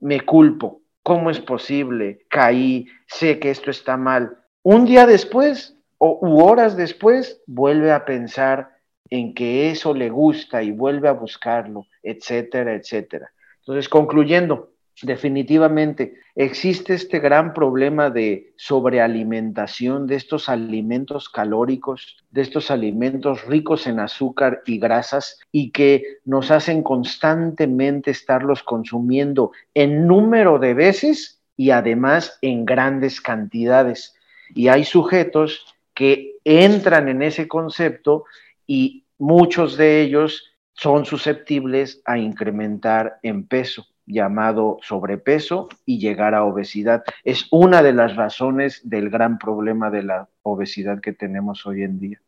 me 0.00 0.20
culpo. 0.20 0.80
¿Cómo 1.02 1.30
es 1.30 1.40
posible? 1.40 2.24
Caí, 2.28 2.86
sé 3.06 3.38
que 3.38 3.50
esto 3.50 3.70
está 3.70 3.96
mal. 3.96 4.38
Un 4.62 4.84
día 4.84 5.06
después 5.06 5.76
o 6.04 6.18
u 6.20 6.42
horas 6.42 6.76
después, 6.76 7.40
vuelve 7.46 7.92
a 7.92 8.04
pensar 8.04 8.76
en 9.08 9.34
que 9.34 9.70
eso 9.70 9.94
le 9.94 10.10
gusta 10.10 10.60
y 10.60 10.72
vuelve 10.72 11.06
a 11.06 11.12
buscarlo, 11.12 11.86
etcétera, 12.02 12.74
etcétera. 12.74 13.30
Entonces, 13.60 13.88
concluyendo, 13.88 14.71
Definitivamente 15.00 16.14
existe 16.34 16.94
este 16.94 17.18
gran 17.18 17.54
problema 17.54 18.10
de 18.10 18.52
sobrealimentación 18.56 20.06
de 20.06 20.16
estos 20.16 20.48
alimentos 20.48 21.28
calóricos, 21.28 22.18
de 22.30 22.42
estos 22.42 22.70
alimentos 22.70 23.44
ricos 23.46 23.86
en 23.86 24.00
azúcar 24.00 24.62
y 24.66 24.78
grasas 24.78 25.40
y 25.50 25.70
que 25.70 26.18
nos 26.24 26.50
hacen 26.50 26.82
constantemente 26.82 28.10
estarlos 28.10 28.62
consumiendo 28.62 29.52
en 29.74 30.06
número 30.06 30.58
de 30.58 30.74
veces 30.74 31.40
y 31.56 31.70
además 31.70 32.38
en 32.42 32.64
grandes 32.64 33.20
cantidades. 33.20 34.14
Y 34.54 34.68
hay 34.68 34.84
sujetos 34.84 35.74
que 35.94 36.36
entran 36.44 37.08
en 37.08 37.22
ese 37.22 37.48
concepto 37.48 38.24
y 38.66 39.04
muchos 39.18 39.76
de 39.76 40.02
ellos 40.02 40.52
son 40.74 41.06
susceptibles 41.06 42.02
a 42.04 42.18
incrementar 42.18 43.18
en 43.22 43.46
peso 43.46 43.86
llamado 44.06 44.78
sobrepeso 44.82 45.68
y 45.86 45.98
llegar 45.98 46.34
a 46.34 46.44
obesidad. 46.44 47.02
Es 47.24 47.46
una 47.50 47.82
de 47.82 47.92
las 47.92 48.16
razones 48.16 48.80
del 48.84 49.10
gran 49.10 49.38
problema 49.38 49.90
de 49.90 50.02
la 50.02 50.28
obesidad 50.42 51.00
que 51.00 51.12
tenemos 51.12 51.66
hoy 51.66 51.82
en 51.82 51.98
día. 51.98 52.20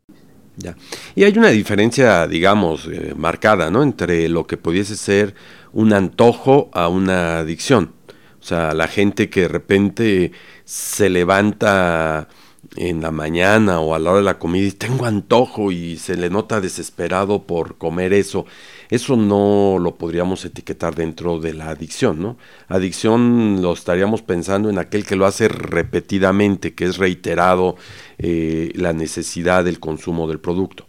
Ya. 0.56 0.76
Y 1.14 1.24
hay 1.24 1.36
una 1.36 1.48
diferencia, 1.48 2.28
digamos, 2.28 2.86
eh, 2.86 3.12
marcada, 3.16 3.70
¿no? 3.70 3.82
Entre 3.82 4.28
lo 4.28 4.46
que 4.46 4.56
pudiese 4.56 4.96
ser 4.96 5.34
un 5.72 5.92
antojo 5.92 6.70
a 6.72 6.88
una 6.88 7.38
adicción. 7.38 7.92
O 8.40 8.46
sea, 8.46 8.72
la 8.72 8.86
gente 8.86 9.30
que 9.30 9.42
de 9.42 9.48
repente 9.48 10.32
se 10.64 11.10
levanta 11.10 12.28
en 12.76 13.00
la 13.00 13.10
mañana 13.10 13.80
o 13.80 13.94
a 13.94 13.98
la 13.98 14.10
hora 14.10 14.18
de 14.18 14.24
la 14.24 14.38
comida 14.38 14.66
y 14.66 14.72
tengo 14.72 15.06
antojo 15.06 15.72
y 15.72 15.96
se 15.96 16.16
le 16.16 16.30
nota 16.30 16.60
desesperado 16.60 17.46
por 17.46 17.78
comer 17.78 18.12
eso. 18.12 18.46
Eso 18.94 19.16
no 19.16 19.78
lo 19.80 19.96
podríamos 19.96 20.44
etiquetar 20.44 20.94
dentro 20.94 21.40
de 21.40 21.52
la 21.52 21.70
adicción, 21.70 22.22
¿no? 22.22 22.36
Adicción 22.68 23.60
lo 23.60 23.72
estaríamos 23.72 24.22
pensando 24.22 24.70
en 24.70 24.78
aquel 24.78 25.04
que 25.04 25.16
lo 25.16 25.26
hace 25.26 25.48
repetidamente, 25.48 26.76
que 26.76 26.84
es 26.84 26.96
reiterado 26.98 27.74
eh, 28.18 28.70
la 28.76 28.92
necesidad 28.92 29.64
del 29.64 29.80
consumo 29.80 30.28
del 30.28 30.38
producto. 30.38 30.86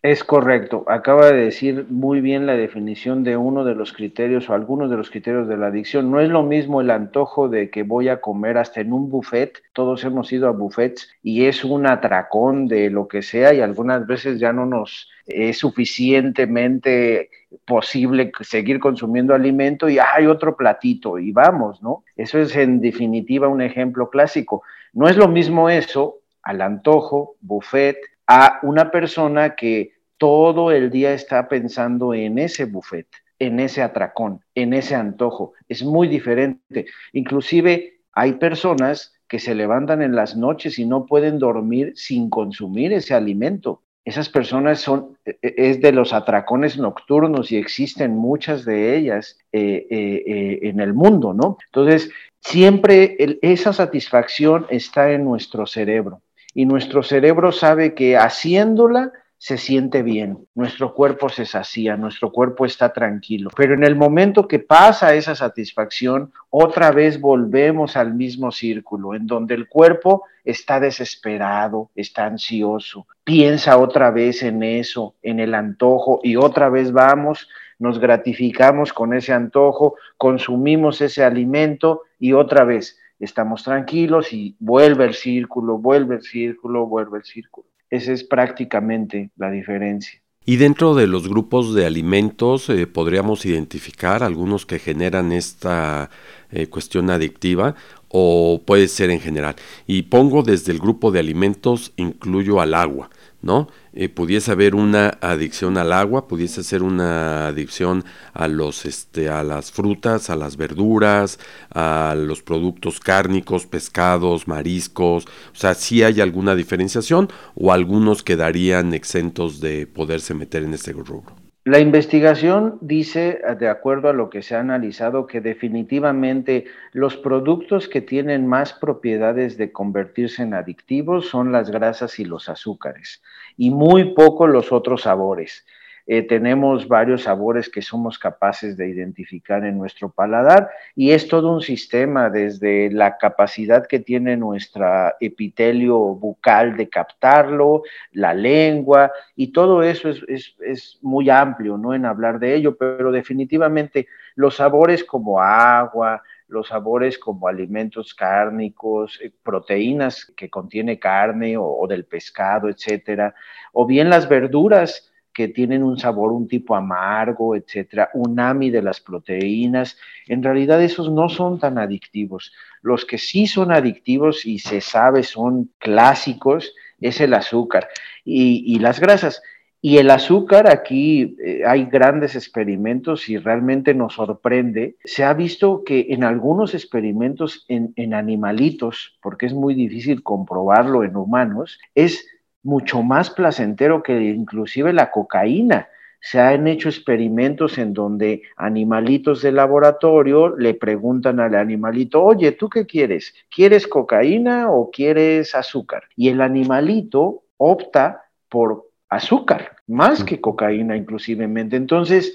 Es 0.00 0.22
correcto. 0.22 0.84
Acaba 0.86 1.26
de 1.26 1.44
decir 1.44 1.86
muy 1.90 2.20
bien 2.20 2.46
la 2.46 2.54
definición 2.54 3.24
de 3.24 3.36
uno 3.36 3.64
de 3.64 3.74
los 3.74 3.92
criterios 3.92 4.48
o 4.48 4.54
algunos 4.54 4.90
de 4.90 4.96
los 4.96 5.10
criterios 5.10 5.48
de 5.48 5.56
la 5.56 5.66
adicción. 5.66 6.12
No 6.12 6.20
es 6.20 6.28
lo 6.28 6.44
mismo 6.44 6.80
el 6.80 6.92
antojo 6.92 7.48
de 7.48 7.68
que 7.68 7.82
voy 7.82 8.08
a 8.08 8.20
comer 8.20 8.58
hasta 8.58 8.80
en 8.80 8.92
un 8.92 9.10
buffet. 9.10 9.60
Todos 9.72 10.04
hemos 10.04 10.32
ido 10.32 10.46
a 10.46 10.52
buffets 10.52 11.10
y 11.20 11.46
es 11.46 11.64
un 11.64 11.84
atracón 11.86 12.68
de 12.68 12.90
lo 12.90 13.08
que 13.08 13.22
sea 13.22 13.52
y 13.52 13.60
algunas 13.60 14.06
veces 14.06 14.38
ya 14.38 14.52
no 14.52 14.66
nos 14.66 15.08
es 15.26 15.58
suficientemente 15.58 17.30
posible 17.66 18.30
seguir 18.40 18.78
consumiendo 18.78 19.34
alimento 19.34 19.88
y 19.88 19.98
hay 19.98 20.26
otro 20.26 20.56
platito 20.56 21.18
y 21.18 21.32
vamos, 21.32 21.82
¿no? 21.82 22.04
Eso 22.16 22.38
es 22.38 22.54
en 22.54 22.80
definitiva 22.80 23.48
un 23.48 23.62
ejemplo 23.62 24.10
clásico. 24.10 24.62
No 24.92 25.08
es 25.08 25.16
lo 25.16 25.26
mismo 25.26 25.68
eso 25.68 26.20
al 26.42 26.62
antojo, 26.62 27.34
buffet, 27.40 27.98
a 28.28 28.60
una 28.62 28.90
persona 28.90 29.56
que 29.56 29.92
todo 30.18 30.70
el 30.70 30.90
día 30.90 31.14
está 31.14 31.48
pensando 31.48 32.12
en 32.12 32.38
ese 32.38 32.66
buffet, 32.66 33.08
en 33.38 33.58
ese 33.58 33.82
atracón, 33.82 34.40
en 34.54 34.74
ese 34.74 34.94
antojo. 34.94 35.54
Es 35.68 35.82
muy 35.82 36.08
diferente. 36.08 36.86
Inclusive 37.12 38.00
hay 38.12 38.34
personas 38.34 39.14
que 39.28 39.38
se 39.38 39.54
levantan 39.54 40.02
en 40.02 40.14
las 40.14 40.36
noches 40.36 40.78
y 40.78 40.84
no 40.84 41.06
pueden 41.06 41.38
dormir 41.38 41.92
sin 41.96 42.28
consumir 42.28 42.92
ese 42.92 43.14
alimento. 43.14 43.82
Esas 44.04 44.28
personas 44.28 44.80
son, 44.80 45.16
e, 45.24 45.38
e, 45.42 45.54
es 45.56 45.80
de 45.80 45.92
los 45.92 46.12
atracones 46.12 46.78
nocturnos 46.78 47.50
y 47.52 47.56
existen 47.56 48.16
muchas 48.16 48.64
de 48.64 48.96
ellas 48.96 49.38
eh, 49.52 49.86
eh, 49.90 50.22
eh, 50.26 50.58
en 50.62 50.80
el 50.80 50.94
mundo, 50.94 51.34
¿no? 51.34 51.58
Entonces, 51.66 52.10
siempre 52.40 53.38
esa 53.42 53.72
satisfacción 53.72 54.66
está 54.70 55.12
en 55.12 55.24
nuestro 55.24 55.66
cerebro 55.66 56.22
y 56.54 56.66
nuestro 56.66 57.02
cerebro 57.02 57.52
sabe 57.52 57.94
que 57.94 58.16
haciéndola 58.16 59.12
se 59.40 59.56
siente 59.56 60.02
bien, 60.02 60.48
nuestro 60.56 60.92
cuerpo 60.94 61.28
se 61.28 61.46
sacía, 61.46 61.96
nuestro 61.96 62.32
cuerpo 62.32 62.66
está 62.66 62.92
tranquilo. 62.92 63.50
Pero 63.56 63.74
en 63.74 63.84
el 63.84 63.94
momento 63.94 64.48
que 64.48 64.58
pasa 64.58 65.14
esa 65.14 65.36
satisfacción, 65.36 66.32
otra 66.50 66.90
vez 66.90 67.20
volvemos 67.20 67.96
al 67.96 68.14
mismo 68.14 68.50
círculo, 68.50 69.14
en 69.14 69.28
donde 69.28 69.54
el 69.54 69.68
cuerpo 69.68 70.24
está 70.44 70.80
desesperado, 70.80 71.90
está 71.94 72.26
ansioso, 72.26 73.06
piensa 73.22 73.78
otra 73.78 74.10
vez 74.10 74.42
en 74.42 74.64
eso, 74.64 75.14
en 75.22 75.38
el 75.38 75.54
antojo, 75.54 76.18
y 76.24 76.34
otra 76.34 76.68
vez 76.68 76.90
vamos, 76.90 77.48
nos 77.78 78.00
gratificamos 78.00 78.92
con 78.92 79.14
ese 79.14 79.32
antojo, 79.32 79.94
consumimos 80.16 81.00
ese 81.00 81.22
alimento 81.22 82.02
y 82.18 82.32
otra 82.32 82.64
vez 82.64 82.98
estamos 83.18 83.62
tranquilos 83.62 84.32
y 84.32 84.56
vuelve 84.58 85.04
el 85.04 85.14
círculo, 85.14 85.78
vuelve 85.78 86.16
el 86.16 86.22
círculo, 86.22 86.86
vuelve 86.86 87.18
el 87.18 87.24
círculo. 87.24 87.66
Esa 87.90 88.12
es 88.12 88.24
prácticamente 88.24 89.30
la 89.36 89.50
diferencia. 89.50 90.20
Y 90.44 90.56
dentro 90.56 90.94
de 90.94 91.06
los 91.06 91.28
grupos 91.28 91.74
de 91.74 91.84
alimentos 91.84 92.70
eh, 92.70 92.86
podríamos 92.86 93.44
identificar 93.44 94.22
algunos 94.22 94.64
que 94.64 94.78
generan 94.78 95.30
esta 95.30 96.08
eh, 96.50 96.68
cuestión 96.68 97.10
adictiva 97.10 97.74
o 98.08 98.62
puede 98.64 98.88
ser 98.88 99.10
en 99.10 99.20
general. 99.20 99.56
Y 99.86 100.04
pongo 100.04 100.42
desde 100.42 100.72
el 100.72 100.78
grupo 100.78 101.10
de 101.10 101.20
alimentos, 101.20 101.92
incluyo 101.96 102.62
al 102.62 102.72
agua. 102.72 103.10
¿No? 103.40 103.68
Eh, 103.92 104.08
pudiese 104.08 104.52
haber 104.52 104.74
una 104.74 105.08
adicción 105.20 105.78
al 105.78 105.92
agua, 105.92 106.26
pudiese 106.28 106.62
ser 106.64 106.82
una 106.82 107.48
adicción 107.48 108.04
a 108.34 108.48
los 108.48 108.84
este 108.84 109.28
a 109.28 109.42
las 109.42 109.70
frutas, 109.72 110.30
a 110.30 110.36
las 110.36 110.56
verduras, 110.56 111.38
a 111.72 112.14
los 112.16 112.42
productos 112.42 113.00
cárnicos, 113.00 113.66
pescados, 113.66 114.48
mariscos, 114.48 115.24
o 115.26 115.56
sea, 115.56 115.74
si 115.74 116.02
hay 116.02 116.20
alguna 116.20 116.54
diferenciación 116.54 117.28
o 117.54 117.72
algunos 117.72 118.22
quedarían 118.22 118.94
exentos 118.94 119.60
de 119.60 119.86
poderse 119.86 120.34
meter 120.34 120.64
en 120.64 120.74
este 120.74 120.92
rubro. 120.92 121.37
La 121.68 121.80
investigación 121.80 122.78
dice, 122.80 123.42
de 123.58 123.68
acuerdo 123.68 124.08
a 124.08 124.14
lo 124.14 124.30
que 124.30 124.40
se 124.40 124.56
ha 124.56 124.60
analizado, 124.60 125.26
que 125.26 125.42
definitivamente 125.42 126.64
los 126.92 127.18
productos 127.18 127.90
que 127.90 128.00
tienen 128.00 128.46
más 128.46 128.72
propiedades 128.72 129.58
de 129.58 129.70
convertirse 129.70 130.44
en 130.44 130.54
adictivos 130.54 131.28
son 131.28 131.52
las 131.52 131.70
grasas 131.70 132.18
y 132.20 132.24
los 132.24 132.48
azúcares, 132.48 133.22
y 133.58 133.68
muy 133.68 134.14
poco 134.14 134.46
los 134.46 134.72
otros 134.72 135.02
sabores. 135.02 135.66
Eh, 136.10 136.22
tenemos 136.22 136.88
varios 136.88 137.24
sabores 137.24 137.68
que 137.68 137.82
somos 137.82 138.18
capaces 138.18 138.78
de 138.78 138.88
identificar 138.88 139.62
en 139.66 139.76
nuestro 139.76 140.08
paladar 140.08 140.70
y 140.96 141.10
es 141.10 141.28
todo 141.28 141.52
un 141.52 141.60
sistema 141.60 142.30
desde 142.30 142.90
la 142.90 143.18
capacidad 143.18 143.86
que 143.86 143.98
tiene 143.98 144.34
nuestra 144.34 145.16
epitelio 145.20 145.98
bucal 145.98 146.78
de 146.78 146.88
captarlo, 146.88 147.82
la 148.12 148.32
lengua 148.32 149.12
y 149.36 149.48
todo 149.48 149.82
eso 149.82 150.08
es, 150.08 150.54
es 150.60 150.98
muy 151.02 151.28
amplio, 151.28 151.76
¿no? 151.76 151.92
En 151.92 152.06
hablar 152.06 152.38
de 152.38 152.54
ello, 152.54 152.78
pero 152.78 153.12
definitivamente 153.12 154.08
los 154.34 154.56
sabores 154.56 155.04
como 155.04 155.42
agua, 155.42 156.22
los 156.46 156.68
sabores 156.68 157.18
como 157.18 157.48
alimentos 157.48 158.14
cárnicos, 158.14 159.20
eh, 159.22 159.30
proteínas 159.42 160.32
que 160.34 160.48
contiene 160.48 160.98
carne 160.98 161.58
o, 161.58 161.66
o, 161.66 161.86
del 161.86 162.06
pescado, 162.06 162.70
etcétera, 162.70 163.34
o 163.74 163.84
bien 163.84 164.08
las 164.08 164.26
verduras 164.26 165.07
que 165.38 165.46
tienen 165.46 165.84
un 165.84 165.96
sabor 165.96 166.32
un 166.32 166.48
tipo 166.48 166.74
amargo, 166.74 167.54
etcétera, 167.54 168.10
unami 168.12 168.70
de 168.70 168.82
las 168.82 168.98
proteínas. 168.98 169.96
En 170.26 170.42
realidad 170.42 170.82
esos 170.82 171.12
no 171.12 171.28
son 171.28 171.60
tan 171.60 171.78
adictivos. 171.78 172.52
Los 172.82 173.04
que 173.04 173.18
sí 173.18 173.46
son 173.46 173.70
adictivos 173.70 174.44
y 174.44 174.58
se 174.58 174.80
sabe 174.80 175.22
son 175.22 175.70
clásicos 175.78 176.74
es 177.00 177.20
el 177.20 177.34
azúcar 177.34 177.86
y, 178.24 178.80
las 178.80 178.98
grasas. 178.98 179.40
Y 179.80 179.98
el 179.98 180.10
azúcar, 180.10 180.68
aquí 180.68 181.36
eh, 181.40 181.62
hay 181.64 181.84
grandes 181.84 182.34
experimentos 182.34 183.28
y 183.28 183.38
realmente 183.38 183.94
nos 183.94 184.14
sorprende. 184.14 184.96
Se 185.04 185.22
ha 185.22 185.34
visto 185.34 185.84
que 185.84 186.06
en 186.08 186.24
algunos 186.24 186.74
experimentos 186.74 187.64
en, 187.68 187.92
en 187.94 188.12
animalitos, 188.12 189.16
porque 189.22 189.46
es 189.46 189.54
muy 189.54 189.76
difícil 189.76 190.24
comprobarlo 190.24 191.04
en 191.04 191.14
humanos, 191.14 191.78
es 191.94 192.26
mucho 192.62 193.02
más 193.02 193.30
placentero 193.30 194.02
que 194.02 194.20
inclusive 194.20 194.92
la 194.92 195.10
cocaína. 195.10 195.88
Se 196.20 196.40
han 196.40 196.66
hecho 196.66 196.88
experimentos 196.88 197.78
en 197.78 197.94
donde 197.94 198.42
animalitos 198.56 199.40
de 199.42 199.52
laboratorio 199.52 200.56
le 200.56 200.74
preguntan 200.74 201.38
al 201.38 201.54
animalito, 201.54 202.22
oye, 202.22 202.52
¿tú 202.52 202.68
qué 202.68 202.86
quieres? 202.86 203.34
¿Quieres 203.48 203.86
cocaína 203.86 204.70
o 204.70 204.90
quieres 204.90 205.54
azúcar? 205.54 206.04
Y 206.16 206.28
el 206.28 206.40
animalito 206.40 207.44
opta 207.56 208.24
por 208.48 208.88
azúcar, 209.08 209.76
más 209.86 210.24
que 210.24 210.40
cocaína 210.40 210.96
inclusivemente. 210.96 211.76
Entonces, 211.76 212.34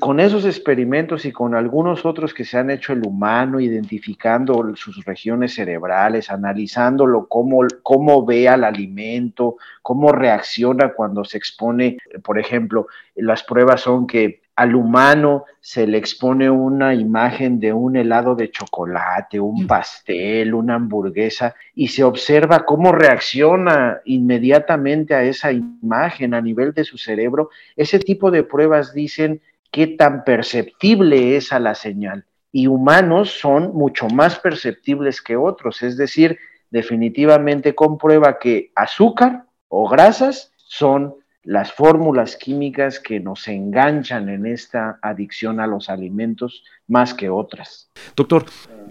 con 0.00 0.18
esos 0.18 0.46
experimentos 0.46 1.24
y 1.26 1.32
con 1.32 1.54
algunos 1.54 2.04
otros 2.04 2.34
que 2.34 2.44
se 2.44 2.58
han 2.58 2.70
hecho 2.70 2.92
el 2.92 3.06
humano, 3.06 3.60
identificando 3.60 4.74
sus 4.74 5.04
regiones 5.04 5.54
cerebrales, 5.54 6.30
analizándolo, 6.30 7.28
cómo, 7.28 7.60
cómo 7.82 8.26
ve 8.26 8.48
al 8.48 8.64
alimento, 8.64 9.56
cómo 9.82 10.10
reacciona 10.10 10.92
cuando 10.92 11.24
se 11.24 11.38
expone, 11.38 11.98
por 12.24 12.40
ejemplo, 12.40 12.88
las 13.14 13.44
pruebas 13.44 13.82
son 13.82 14.08
que 14.08 14.40
al 14.56 14.74
humano 14.74 15.44
se 15.60 15.86
le 15.86 15.98
expone 15.98 16.50
una 16.50 16.92
imagen 16.92 17.60
de 17.60 17.72
un 17.72 17.96
helado 17.96 18.34
de 18.34 18.50
chocolate, 18.50 19.38
un 19.38 19.64
mm. 19.64 19.66
pastel, 19.66 20.52
una 20.52 20.74
hamburguesa, 20.74 21.54
y 21.74 21.88
se 21.88 22.02
observa 22.02 22.66
cómo 22.66 22.92
reacciona 22.92 24.00
inmediatamente 24.04 25.14
a 25.14 25.22
esa 25.22 25.52
imagen 25.52 26.34
a 26.34 26.40
nivel 26.40 26.74
de 26.74 26.84
su 26.84 26.98
cerebro. 26.98 27.50
Ese 27.76 28.00
tipo 28.00 28.30
de 28.30 28.42
pruebas 28.42 28.92
dicen 28.92 29.40
qué 29.70 29.86
tan 29.86 30.24
perceptible 30.24 31.36
es 31.36 31.52
a 31.52 31.58
la 31.58 31.74
señal. 31.74 32.24
Y 32.52 32.66
humanos 32.66 33.30
son 33.30 33.72
mucho 33.74 34.08
más 34.08 34.38
perceptibles 34.38 35.22
que 35.22 35.36
otros, 35.36 35.82
es 35.82 35.96
decir, 35.96 36.38
definitivamente 36.70 37.74
comprueba 37.74 38.38
que 38.38 38.72
azúcar 38.74 39.44
o 39.68 39.88
grasas 39.88 40.52
son 40.56 41.14
las 41.42 41.72
fórmulas 41.72 42.36
químicas 42.36 43.00
que 43.00 43.18
nos 43.18 43.48
enganchan 43.48 44.28
en 44.28 44.44
esta 44.46 44.98
adicción 45.00 45.58
a 45.58 45.66
los 45.66 45.88
alimentos 45.88 46.64
más 46.86 47.14
que 47.14 47.30
otras. 47.30 47.88
Doctor, 48.14 48.44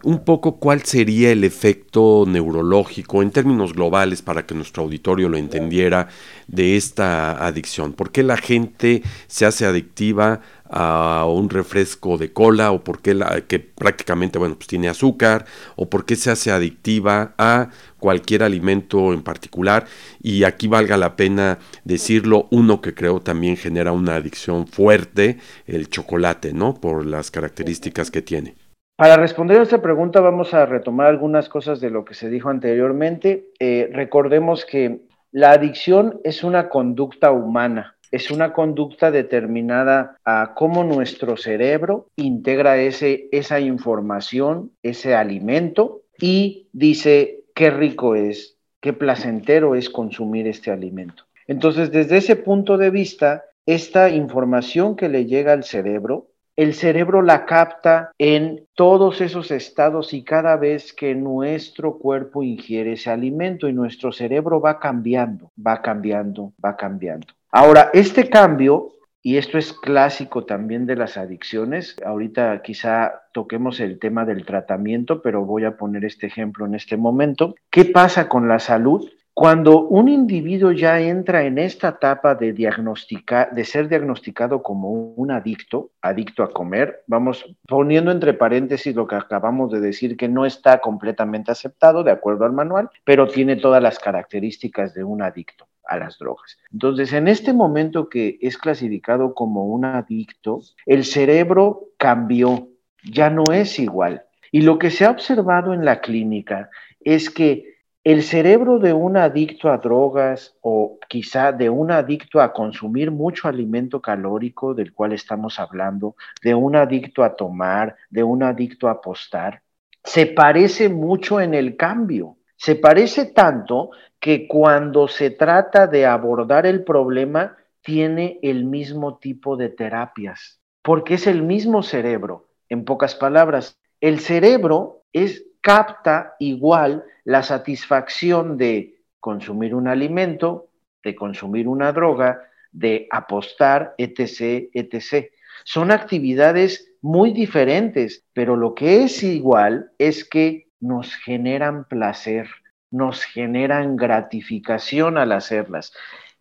un 0.04 0.24
poco 0.24 0.58
cuál 0.58 0.82
sería 0.82 1.32
el 1.32 1.44
efecto 1.44 2.24
neurológico 2.28 3.22
en 3.22 3.32
términos 3.32 3.74
globales 3.74 4.22
para 4.22 4.46
que 4.46 4.56
nuestro 4.56 4.84
auditorio 4.84 5.30
lo 5.30 5.38
entendiera 5.38 6.08
de 6.48 6.76
esta 6.76 7.46
adicción. 7.46 7.94
¿Por 7.94 8.12
qué 8.12 8.24
la 8.24 8.38
gente 8.38 9.04
se 9.28 9.46
hace 9.46 9.66
adictiva 9.66 10.42
a 10.70 11.26
un 11.28 11.50
refresco 11.50 12.18
de 12.18 12.32
cola 12.32 12.72
o 12.72 12.84
por 12.84 13.02
qué 13.02 13.18
que 13.48 13.60
prácticamente 13.60 14.38
bueno 14.38 14.56
pues 14.56 14.68
tiene 14.68 14.88
azúcar 14.88 15.46
o 15.76 15.90
por 15.90 16.06
qué 16.06 16.16
se 16.16 16.32
hace 16.32 16.52
adictiva 16.52 17.34
a 17.38 17.70
cualquier 18.00 18.44
alimento 18.44 19.14
en 19.14 19.24
particular. 19.24 19.86
Y 20.22 20.44
aquí 20.44 20.68
valga 20.68 20.98
la 20.98 21.16
pena 21.16 21.60
decirlo 21.84 22.48
uno 22.52 22.82
que 22.82 22.94
creo 22.94 23.20
también 23.20 23.58
genera 23.58 23.92
una 23.92 24.16
adicción 24.16 24.68
fuerte 24.68 25.38
el 25.66 25.90
chocolate 25.90 26.54
no 26.54 26.76
por 26.76 27.06
las 27.06 27.32
características 27.32 28.12
que 28.12 28.22
tiene. 28.22 28.56
Para 28.96 29.16
responder 29.16 29.60
a 29.60 29.64
esta 29.64 29.82
pregunta 29.82 30.20
vamos 30.20 30.54
a 30.54 30.66
retomar 30.66 31.08
algunas 31.08 31.48
cosas 31.48 31.80
de 31.80 31.90
lo 31.90 32.04
que 32.04 32.14
se 32.14 32.30
dijo 32.30 32.50
anteriormente. 32.50 33.52
Eh, 33.60 33.90
recordemos 33.94 34.66
que 34.66 35.02
la 35.32 35.52
adicción 35.52 36.20
es 36.24 36.44
una 36.44 36.70
conducta 36.70 37.32
humana 37.32 37.99
es 38.12 38.32
una 38.32 38.54
conducta 38.54 39.12
determinada 39.12 40.18
a 40.26 40.54
cómo 40.56 40.84
nuestro 40.84 41.38
cerebro 41.38 42.08
integra 42.16 42.78
ese, 42.78 43.28
esa 43.32 43.60
información, 43.60 44.72
ese 44.84 45.16
alimento 45.16 46.02
y 46.20 46.68
dice 46.74 47.44
qué 47.54 47.70
rico 47.70 48.16
es, 48.16 48.58
qué 48.82 48.94
placentero 48.94 49.76
es 49.76 49.90
consumir 49.90 50.48
este 50.48 50.72
alimento. 50.72 51.24
Entonces, 51.48 51.92
desde 51.92 52.18
ese 52.18 52.36
punto 52.36 52.78
de 52.78 52.90
vista, 52.90 53.44
esta 53.66 54.10
información 54.10 54.96
que 54.96 55.10
le 55.10 55.26
llega 55.26 55.54
al 55.54 55.64
cerebro, 55.64 56.29
el 56.60 56.74
cerebro 56.74 57.22
la 57.22 57.46
capta 57.46 58.12
en 58.18 58.68
todos 58.74 59.22
esos 59.22 59.50
estados 59.50 60.14
y 60.14 60.26
cada 60.26 60.58
vez 60.58 60.92
que 60.92 61.16
nuestro 61.16 61.98
cuerpo 61.98 62.44
ingiere 62.44 62.94
ese 62.94 63.10
alimento 63.10 63.70
y 63.70 63.74
nuestro 63.74 64.12
cerebro 64.12 64.60
va 64.60 64.78
cambiando, 64.78 65.54
va 65.66 65.82
cambiando, 65.82 66.52
va 66.64 66.76
cambiando. 66.76 67.28
Ahora, 67.50 67.92
este 67.94 68.30
cambio, 68.30 68.92
y 69.24 69.38
esto 69.38 69.58
es 69.58 69.72
clásico 69.72 70.44
también 70.44 70.86
de 70.86 70.98
las 70.98 71.16
adicciones, 71.16 71.96
ahorita 72.06 72.62
quizá 72.62 73.22
toquemos 73.32 73.80
el 73.80 73.98
tema 73.98 74.26
del 74.26 74.46
tratamiento, 74.46 75.22
pero 75.22 75.46
voy 75.46 75.64
a 75.64 75.78
poner 75.78 76.04
este 76.04 76.28
ejemplo 76.28 76.66
en 76.66 76.76
este 76.76 76.98
momento. 76.98 77.56
¿Qué 77.70 77.86
pasa 77.86 78.28
con 78.28 78.50
la 78.50 78.60
salud? 78.60 79.10
Cuando 79.34 79.88
un 79.88 80.10
individuo 80.10 80.74
ya 80.74 81.00
entra 81.00 81.46
en 81.46 81.58
esta 81.60 81.90
etapa 81.90 82.36
de, 82.36 82.52
diagnosticar, 82.52 83.54
de 83.54 83.64
ser 83.64 83.88
diagnosticado 83.88 84.62
como 84.62 84.92
un 84.92 85.32
adicto, 85.32 85.92
adicto 86.02 86.44
a 86.44 86.52
comer, 86.52 87.04
vamos 87.08 87.46
poniendo 87.66 88.12
entre 88.12 88.34
paréntesis 88.34 88.94
lo 88.96 89.08
que 89.08 89.16
acabamos 89.16 89.72
de 89.72 89.80
decir, 89.80 90.18
que 90.18 90.28
no 90.28 90.46
está 90.46 90.82
completamente 90.82 91.52
aceptado 91.52 92.04
de 92.04 92.12
acuerdo 92.12 92.44
al 92.44 92.52
manual, 92.52 92.90
pero 93.06 93.28
tiene 93.28 93.56
todas 93.56 93.82
las 93.82 93.98
características 93.98 94.94
de 94.94 95.06
un 95.06 95.22
adicto 95.22 95.68
a 95.86 95.98
las 95.98 96.20
drogas. 96.20 96.58
Entonces, 96.72 97.14
en 97.14 97.28
este 97.28 97.54
momento 97.54 98.10
que 98.10 98.38
es 98.42 98.58
clasificado 98.58 99.34
como 99.34 99.66
un 99.66 99.86
adicto, 99.86 100.62
el 100.86 101.04
cerebro 101.04 101.90
cambió, 101.98 102.68
ya 103.04 103.30
no 103.30 103.44
es 103.52 103.80
igual. 103.80 104.24
Y 104.52 104.62
lo 104.62 104.80
que 104.80 104.92
se 104.92 105.06
ha 105.06 105.12
observado 105.12 105.74
en 105.74 105.86
la 105.86 106.02
clínica 106.02 106.70
es 107.02 107.30
que 107.30 107.79
el 108.04 108.24
cerebro 108.24 108.80
de 108.80 108.94
un 108.94 109.18
adicto 109.18 109.70
a 109.70 109.78
drogas 109.78 110.56
o 110.62 110.98
quizá 111.08 111.52
de 111.52 111.70
un 111.70 111.92
adicto 111.92 112.42
a 112.42 112.54
consumir 112.54 113.12
mucho 113.12 113.48
alimento 113.48 114.02
calórico 114.02 114.74
del 114.74 114.94
cual 114.94 115.14
estamos 115.14 115.60
hablando, 115.60 116.16
de 116.42 116.56
un 116.56 116.76
adicto 116.76 117.24
a 117.24 117.36
tomar, 117.36 117.96
de 118.10 118.24
un 118.24 118.44
adicto 118.44 118.88
a 118.88 118.92
apostar, 118.92 119.62
se 120.04 120.26
parece 120.28 120.90
mucho 120.90 121.42
en 121.42 121.54
el 121.54 121.76
cambio. 121.76 122.38
Se 122.56 122.76
parece 122.76 123.26
tanto 123.26 123.92
que 124.20 124.48
cuando 124.48 125.08
se 125.08 125.30
trata 125.30 125.88
de 125.88 126.06
abordar 126.06 126.66
el 126.66 126.84
problema, 126.84 127.58
tiene 127.82 128.40
el 128.42 128.66
mismo 128.66 129.18
tipo 129.18 129.56
de 129.56 129.70
terapias, 129.70 130.60
porque 130.82 131.16
es 131.16 131.28
el 131.28 131.44
mismo 131.44 131.84
cerebro. 131.84 132.50
En 132.68 132.86
pocas 132.86 133.16
palabras, 133.16 133.80
el 134.02 134.20
cerebro 134.20 135.04
es, 135.14 135.46
capta 135.62 136.36
igual 136.40 137.04
la 137.24 137.44
satisfacción 137.44 138.58
de 138.58 139.02
consumir 139.20 139.76
un 139.76 139.88
alimento, 139.88 140.70
de 141.04 141.16
consumir 141.16 141.68
una 141.68 141.92
droga, 141.92 142.42
de 142.72 143.08
apostar, 143.12 143.96
etc., 143.98 144.70
etc. 144.74 145.32
Son 145.64 145.92
actividades 145.92 146.92
muy 147.02 147.34
diferentes, 147.34 148.26
pero 148.34 148.56
lo 148.56 148.76
que 148.76 149.04
es 149.04 149.24
igual 149.24 149.92
es 149.98 150.24
que 150.26 150.68
nos 150.80 151.16
generan 151.16 151.86
placer, 151.86 152.48
nos 152.92 153.24
generan 153.24 153.96
gratificación 153.96 155.18
al 155.18 155.32
hacerlas. 155.32 155.94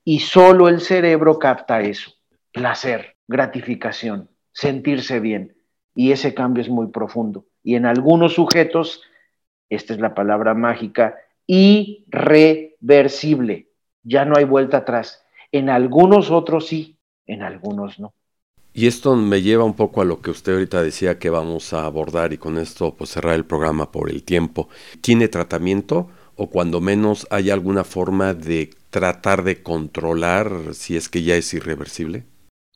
Y 0.05 0.21
solo 0.21 0.69
el 0.69 0.81
cerebro 0.81 1.39
capta 1.39 1.81
eso, 1.81 2.13
placer, 2.53 3.17
gratificación, 3.27 4.31
sentirse 4.53 5.21
bien. 5.21 5.55
Y 5.95 6.13
ese 6.13 6.35
cambio 6.35 6.63
es 6.63 6.69
muy 6.69 6.89
profundo. 6.89 7.45
Y 7.63 7.75
en 7.75 7.85
algunos 7.85 8.35
sujetos, 8.35 9.03
esta 9.71 9.95
es 9.95 10.01
la 10.01 10.15
palabra 10.15 10.55
mágica, 10.55 11.17
irreversible. 11.47 13.69
Ya 14.03 14.25
no 14.25 14.37
hay 14.37 14.45
vuelta 14.45 14.79
atrás. 14.79 15.25
En 15.53 15.71
algunos 15.71 16.31
otros 16.31 16.69
sí, 16.69 16.99
en 17.27 17.43
algunos 17.43 17.99
no. 17.99 18.13
Y 18.75 18.87
esto 18.87 19.17
me 19.17 19.43
lleva 19.43 19.65
un 19.65 19.75
poco 19.75 20.03
a 20.03 20.05
lo 20.05 20.21
que 20.21 20.31
usted 20.31 20.53
ahorita 20.53 20.83
decía 20.83 21.19
que 21.19 21.31
vamos 21.31 21.73
a 21.73 21.85
abordar 21.85 22.33
y 22.33 22.39
con 22.39 22.59
esto 22.59 22.95
pues 22.95 23.11
cerrar 23.11 23.35
el 23.35 23.45
programa 23.45 23.91
por 23.91 24.11
el 24.11 24.23
tiempo. 24.23 24.69
¿Tiene 25.01 25.29
tratamiento 25.29 26.09
o 26.37 26.49
cuando 26.49 26.81
menos 26.81 27.27
hay 27.31 27.51
alguna 27.51 27.83
forma 27.83 28.35
de 28.35 28.71
tratar 28.91 29.43
de 29.43 29.63
controlar 29.63 30.51
si 30.73 30.97
es 30.97 31.09
que 31.09 31.23
ya 31.23 31.35
es 31.35 31.53
irreversible? 31.55 32.25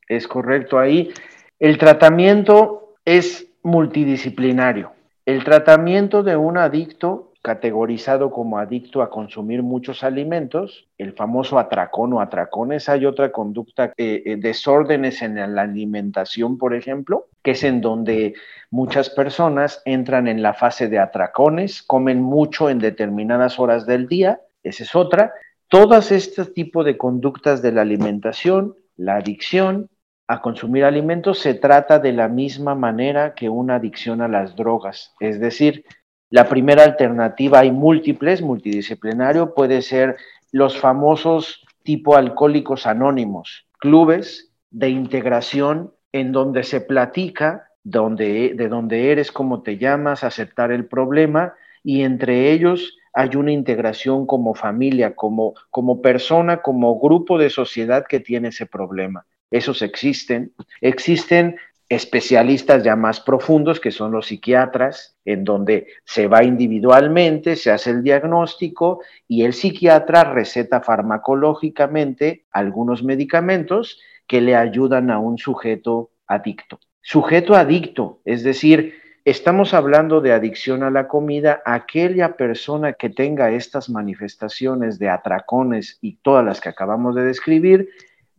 Es 0.09 0.27
correcto, 0.27 0.79
ahí 0.79 1.13
el 1.61 1.79
tratamiento 1.79 2.97
es 3.05 3.47
multidisciplinario. 3.63 4.93
El 5.25 5.45
tratamiento 5.45 6.23
de 6.23 6.37
un 6.37 6.59
adicto 6.59 7.33
categorizado 7.43 8.31
como 8.31 8.59
adicto 8.59 9.03
a 9.03 9.11
consumir 9.11 9.63
muchos 9.63 10.05
alimentos, 10.05 10.89
el 10.97 11.13
famoso 11.13 11.59
atracón 11.59 12.13
o 12.13 12.21
atracones. 12.21 12.89
Hay 12.89 13.05
otra 13.05 13.33
conducta, 13.33 13.93
eh, 13.97 14.23
eh, 14.25 14.37
desórdenes 14.37 15.23
en 15.23 15.35
la 15.55 15.63
alimentación, 15.63 16.57
por 16.57 16.75
ejemplo, 16.75 17.27
que 17.43 17.51
es 17.51 17.65
en 17.65 17.81
donde 17.81 18.35
muchas 18.71 19.11
personas 19.11 19.83
entran 19.85 20.29
en 20.29 20.41
la 20.41 20.55
fase 20.55 20.89
de 20.89 21.01
atracones, 21.01 21.83
comen 21.83 22.23
mucho 22.23 22.71
en 22.71 22.79
determinadas 22.79 23.59
horas 23.59 23.87
del 23.87 24.07
día, 24.07 24.41
esa 24.63 24.85
es 24.85 24.95
otra. 24.95 25.33
Todas 25.67 26.13
este 26.13 26.45
tipo 26.45 26.85
de 26.85 26.97
conductas 26.97 27.61
de 27.61 27.73
la 27.73 27.83
alimentación, 27.83 28.77
la 28.97 29.17
adicción 29.17 29.89
a 30.27 30.41
consumir 30.41 30.85
alimentos, 30.85 31.39
se 31.39 31.55
trata 31.55 31.99
de 31.99 32.13
la 32.13 32.29
misma 32.29 32.75
manera 32.75 33.35
que 33.35 33.49
una 33.49 33.77
adicción 33.77 34.23
a 34.23 34.29
las 34.29 34.57
drogas, 34.57 35.15
es 35.21 35.41
decir, 35.41 35.85
la 36.31 36.49
primera 36.49 36.85
alternativa, 36.85 37.59
hay 37.59 37.71
múltiples, 37.71 38.41
multidisciplinario, 38.41 39.55
puede 39.55 39.83
ser 39.83 40.17
los 40.51 40.79
famosos 40.79 41.63
tipo 41.83 42.17
alcohólicos 42.17 42.87
anónimos, 42.87 43.67
clubes 43.79 44.51
de 44.71 44.89
integración 44.89 45.93
en 46.13 46.33
donde 46.33 46.63
se 46.63 46.81
platica 46.81 47.69
donde, 47.85 48.55
de 48.55 48.69
dónde 48.69 49.11
eres, 49.11 49.33
cómo 49.33 49.63
te 49.63 49.77
llamas, 49.77 50.25
aceptar 50.25 50.73
el 50.73 50.87
problema 50.87 51.55
y 51.83 52.03
entre 52.03 52.53
ellos 52.53 52.97
hay 53.13 53.37
una 53.37 53.53
integración 53.53 54.27
como 54.27 54.55
familia, 54.55 55.15
como, 55.15 55.55
como 55.71 56.01
persona, 56.01 56.63
como 56.63 56.99
grupo 56.99 57.37
de 57.39 57.51
sociedad 57.51 58.07
que 58.09 58.21
tiene 58.21 58.49
ese 58.49 58.67
problema. 58.67 59.27
Esos 59.53 59.83
existen. 59.83 60.53
Existen 60.81 61.57
especialistas 61.88 62.83
ya 62.83 62.97
más 62.97 63.21
profundos, 63.21 63.79
que 63.79 63.91
son 63.91 64.12
los 64.12 64.27
psiquiatras, 64.27 65.17
en 65.27 65.45
donde 65.45 65.88
se 66.05 66.27
va 66.27 66.43
individualmente, 66.43 67.55
se 67.55 67.71
hace 67.71 67.91
el 67.91 68.03
diagnóstico 68.03 69.01
y 69.29 69.45
el 69.45 69.53
psiquiatra 69.53 70.25
receta 70.25 70.81
farmacológicamente 70.81 72.47
algunos 72.51 73.05
medicamentos 73.05 74.01
que 74.27 74.41
le 74.41 74.57
ayudan 74.57 75.11
a 75.11 75.19
un 75.19 75.37
sujeto 75.37 76.11
adicto. 76.27 76.81
Sujeto 77.03 77.55
adicto, 77.55 78.21
es 78.25 78.43
decir, 78.43 78.95
estamos 79.27 79.75
hablando 79.75 80.23
de 80.23 80.33
adicción 80.33 80.83
a 80.85 80.91
la 80.91 81.09
comida, 81.09 81.61
aquella 81.67 82.37
persona 82.37 82.95
que 82.95 83.11
tenga 83.11 83.51
estas 83.51 83.91
manifestaciones 83.91 84.99
de 84.99 85.11
atracones 85.11 85.99
y 86.01 86.17
todas 86.23 86.45
las 86.45 86.61
que 86.61 86.71
acabamos 86.71 87.15
de 87.15 87.25
describir, 87.25 87.91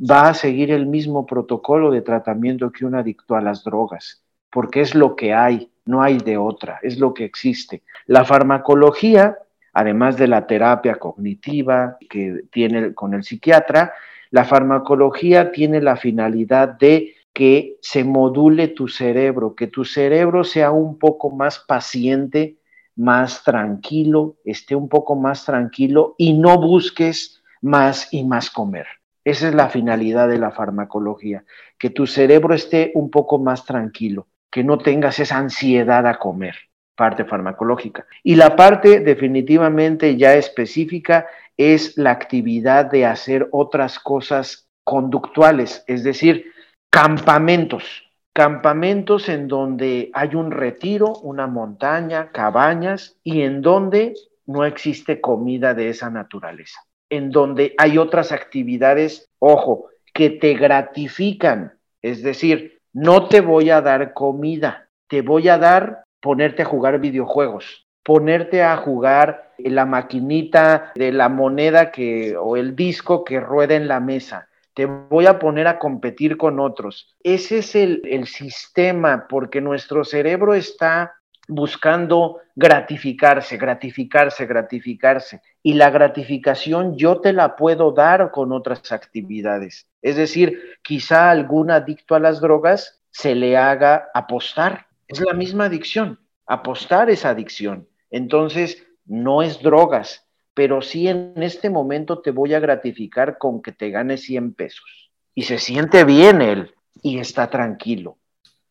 va 0.03 0.29
a 0.29 0.33
seguir 0.33 0.71
el 0.71 0.85
mismo 0.85 1.25
protocolo 1.25 1.91
de 1.91 2.01
tratamiento 2.01 2.71
que 2.71 2.85
un 2.85 2.95
adicto 2.95 3.35
a 3.35 3.41
las 3.41 3.63
drogas, 3.63 4.21
porque 4.49 4.81
es 4.81 4.95
lo 4.95 5.15
que 5.15 5.33
hay, 5.33 5.71
no 5.85 6.01
hay 6.01 6.17
de 6.17 6.37
otra, 6.37 6.79
es 6.81 6.99
lo 6.99 7.13
que 7.13 7.25
existe. 7.25 7.83
La 8.05 8.25
farmacología, 8.25 9.37
además 9.73 10.17
de 10.17 10.27
la 10.27 10.45
terapia 10.45 10.95
cognitiva 10.95 11.97
que 12.09 12.43
tiene 12.51 12.93
con 12.93 13.13
el 13.13 13.23
psiquiatra, 13.23 13.93
La 14.31 14.45
farmacología 14.45 15.51
tiene 15.51 15.79
la 15.79 15.95
finalidad 15.95 16.67
de 16.69 17.13
que 17.33 17.77
se 17.81 18.03
module 18.03 18.67
tu 18.69 18.87
cerebro, 18.87 19.53
que 19.53 19.67
tu 19.67 19.85
cerebro 19.85 20.43
sea 20.43 20.71
un 20.71 20.97
poco 20.97 21.29
más 21.29 21.59
paciente, 21.59 22.57
más 22.95 23.43
tranquilo, 23.43 24.37
esté 24.43 24.75
un 24.75 24.89
poco 24.89 25.15
más 25.15 25.45
tranquilo 25.45 26.15
y 26.17 26.33
no 26.33 26.59
busques 26.59 27.43
más 27.61 28.11
y 28.11 28.23
más 28.23 28.49
comer. 28.49 28.87
Esa 29.23 29.47
es 29.47 29.55
la 29.55 29.69
finalidad 29.69 30.27
de 30.27 30.37
la 30.37 30.51
farmacología, 30.51 31.45
que 31.77 31.89
tu 31.89 32.07
cerebro 32.07 32.53
esté 32.53 32.91
un 32.95 33.09
poco 33.09 33.39
más 33.39 33.65
tranquilo, 33.65 34.27
que 34.51 34.63
no 34.63 34.77
tengas 34.77 35.19
esa 35.19 35.37
ansiedad 35.37 36.05
a 36.07 36.19
comer, 36.19 36.55
parte 36.95 37.25
farmacológica. 37.25 38.05
Y 38.23 38.35
la 38.35 38.55
parte 38.55 38.99
definitivamente 38.99 40.17
ya 40.17 40.35
específica 40.35 41.27
es 41.57 41.97
la 41.97 42.11
actividad 42.11 42.85
de 42.85 43.05
hacer 43.05 43.47
otras 43.51 43.99
cosas 43.99 44.67
conductuales, 44.83 45.83
es 45.87 46.03
decir, 46.03 46.51
campamentos, 46.89 48.11
campamentos 48.33 49.29
en 49.29 49.47
donde 49.47 50.09
hay 50.13 50.35
un 50.35 50.51
retiro, 50.51 51.13
una 51.21 51.47
montaña, 51.47 52.31
cabañas 52.31 53.17
y 53.23 53.41
en 53.41 53.61
donde 53.61 54.13
no 54.45 54.65
existe 54.65 55.21
comida 55.21 55.73
de 55.73 55.89
esa 55.89 56.09
naturaleza, 56.09 56.81
en 57.15 57.29
donde 57.29 57.75
hay 57.77 57.97
otras 57.97 58.31
actividades, 58.31 59.29
ojo, 59.39 59.89
que 60.13 60.31
te 60.31 60.53
gratifican, 60.55 61.73
es 62.01 62.23
decir, 62.23 62.79
no 62.91 63.27
te 63.27 63.41
voy 63.41 63.69
a 63.69 63.81
dar 63.81 64.13
comida, 64.13 64.89
te 65.07 65.21
voy 65.21 65.47
a 65.49 65.57
dar 65.57 66.03
ponerte 66.19 66.63
a 66.63 66.65
jugar 66.65 66.99
videojuegos, 66.99 67.85
ponerte 68.03 68.63
a 68.63 68.77
jugar 68.77 69.53
la 69.59 69.85
maquinita 69.85 70.91
de 70.95 71.11
la 71.11 71.29
moneda 71.29 71.91
que 71.91 72.35
o 72.35 72.57
el 72.57 72.75
disco 72.75 73.23
que 73.23 73.39
rueda 73.39 73.75
en 73.75 73.87
la 73.87 73.99
mesa 73.99 74.49
te 74.73 74.85
voy 74.85 75.27
a 75.27 75.37
poner 75.37 75.67
a 75.67 75.77
competir 75.77 76.35
con 76.35 76.59
otros. 76.59 77.15
Ese 77.21 77.59
es 77.59 77.75
el, 77.75 78.01
el 78.05 78.25
sistema, 78.25 79.27
porque 79.29 79.61
nuestro 79.61 80.03
cerebro 80.03 80.55
está 80.55 81.13
buscando 81.47 82.39
gratificarse, 82.55 83.57
gratificarse, 83.57 84.45
gratificarse. 84.45 85.41
Y 85.61 85.73
la 85.73 85.89
gratificación 85.89 86.97
yo 86.97 87.19
te 87.19 87.33
la 87.33 87.55
puedo 87.55 87.91
dar 87.91 88.31
con 88.31 88.51
otras 88.51 88.91
actividades. 88.91 89.87
Es 90.01 90.15
decir, 90.15 90.77
quizá 90.81 91.31
algún 91.31 91.71
adicto 91.71 92.15
a 92.15 92.19
las 92.19 92.41
drogas 92.41 93.01
se 93.11 93.35
le 93.35 93.57
haga 93.57 94.09
apostar. 94.13 94.87
Es 95.07 95.19
la 95.19 95.33
misma 95.33 95.65
adicción. 95.65 96.19
Apostar 96.45 97.09
es 97.09 97.25
adicción. 97.25 97.87
Entonces, 98.09 98.85
no 99.05 99.41
es 99.41 99.61
drogas, 99.61 100.27
pero 100.53 100.81
sí 100.81 101.07
en 101.07 101.33
este 101.37 101.69
momento 101.69 102.21
te 102.21 102.31
voy 102.31 102.53
a 102.53 102.59
gratificar 102.59 103.37
con 103.37 103.61
que 103.61 103.71
te 103.71 103.89
gane 103.89 104.17
100 104.17 104.53
pesos. 104.53 105.11
Y 105.35 105.43
se 105.43 105.57
siente 105.57 106.03
bien 106.03 106.41
él 106.41 106.73
y 107.01 107.19
está 107.19 107.49
tranquilo. 107.49 108.17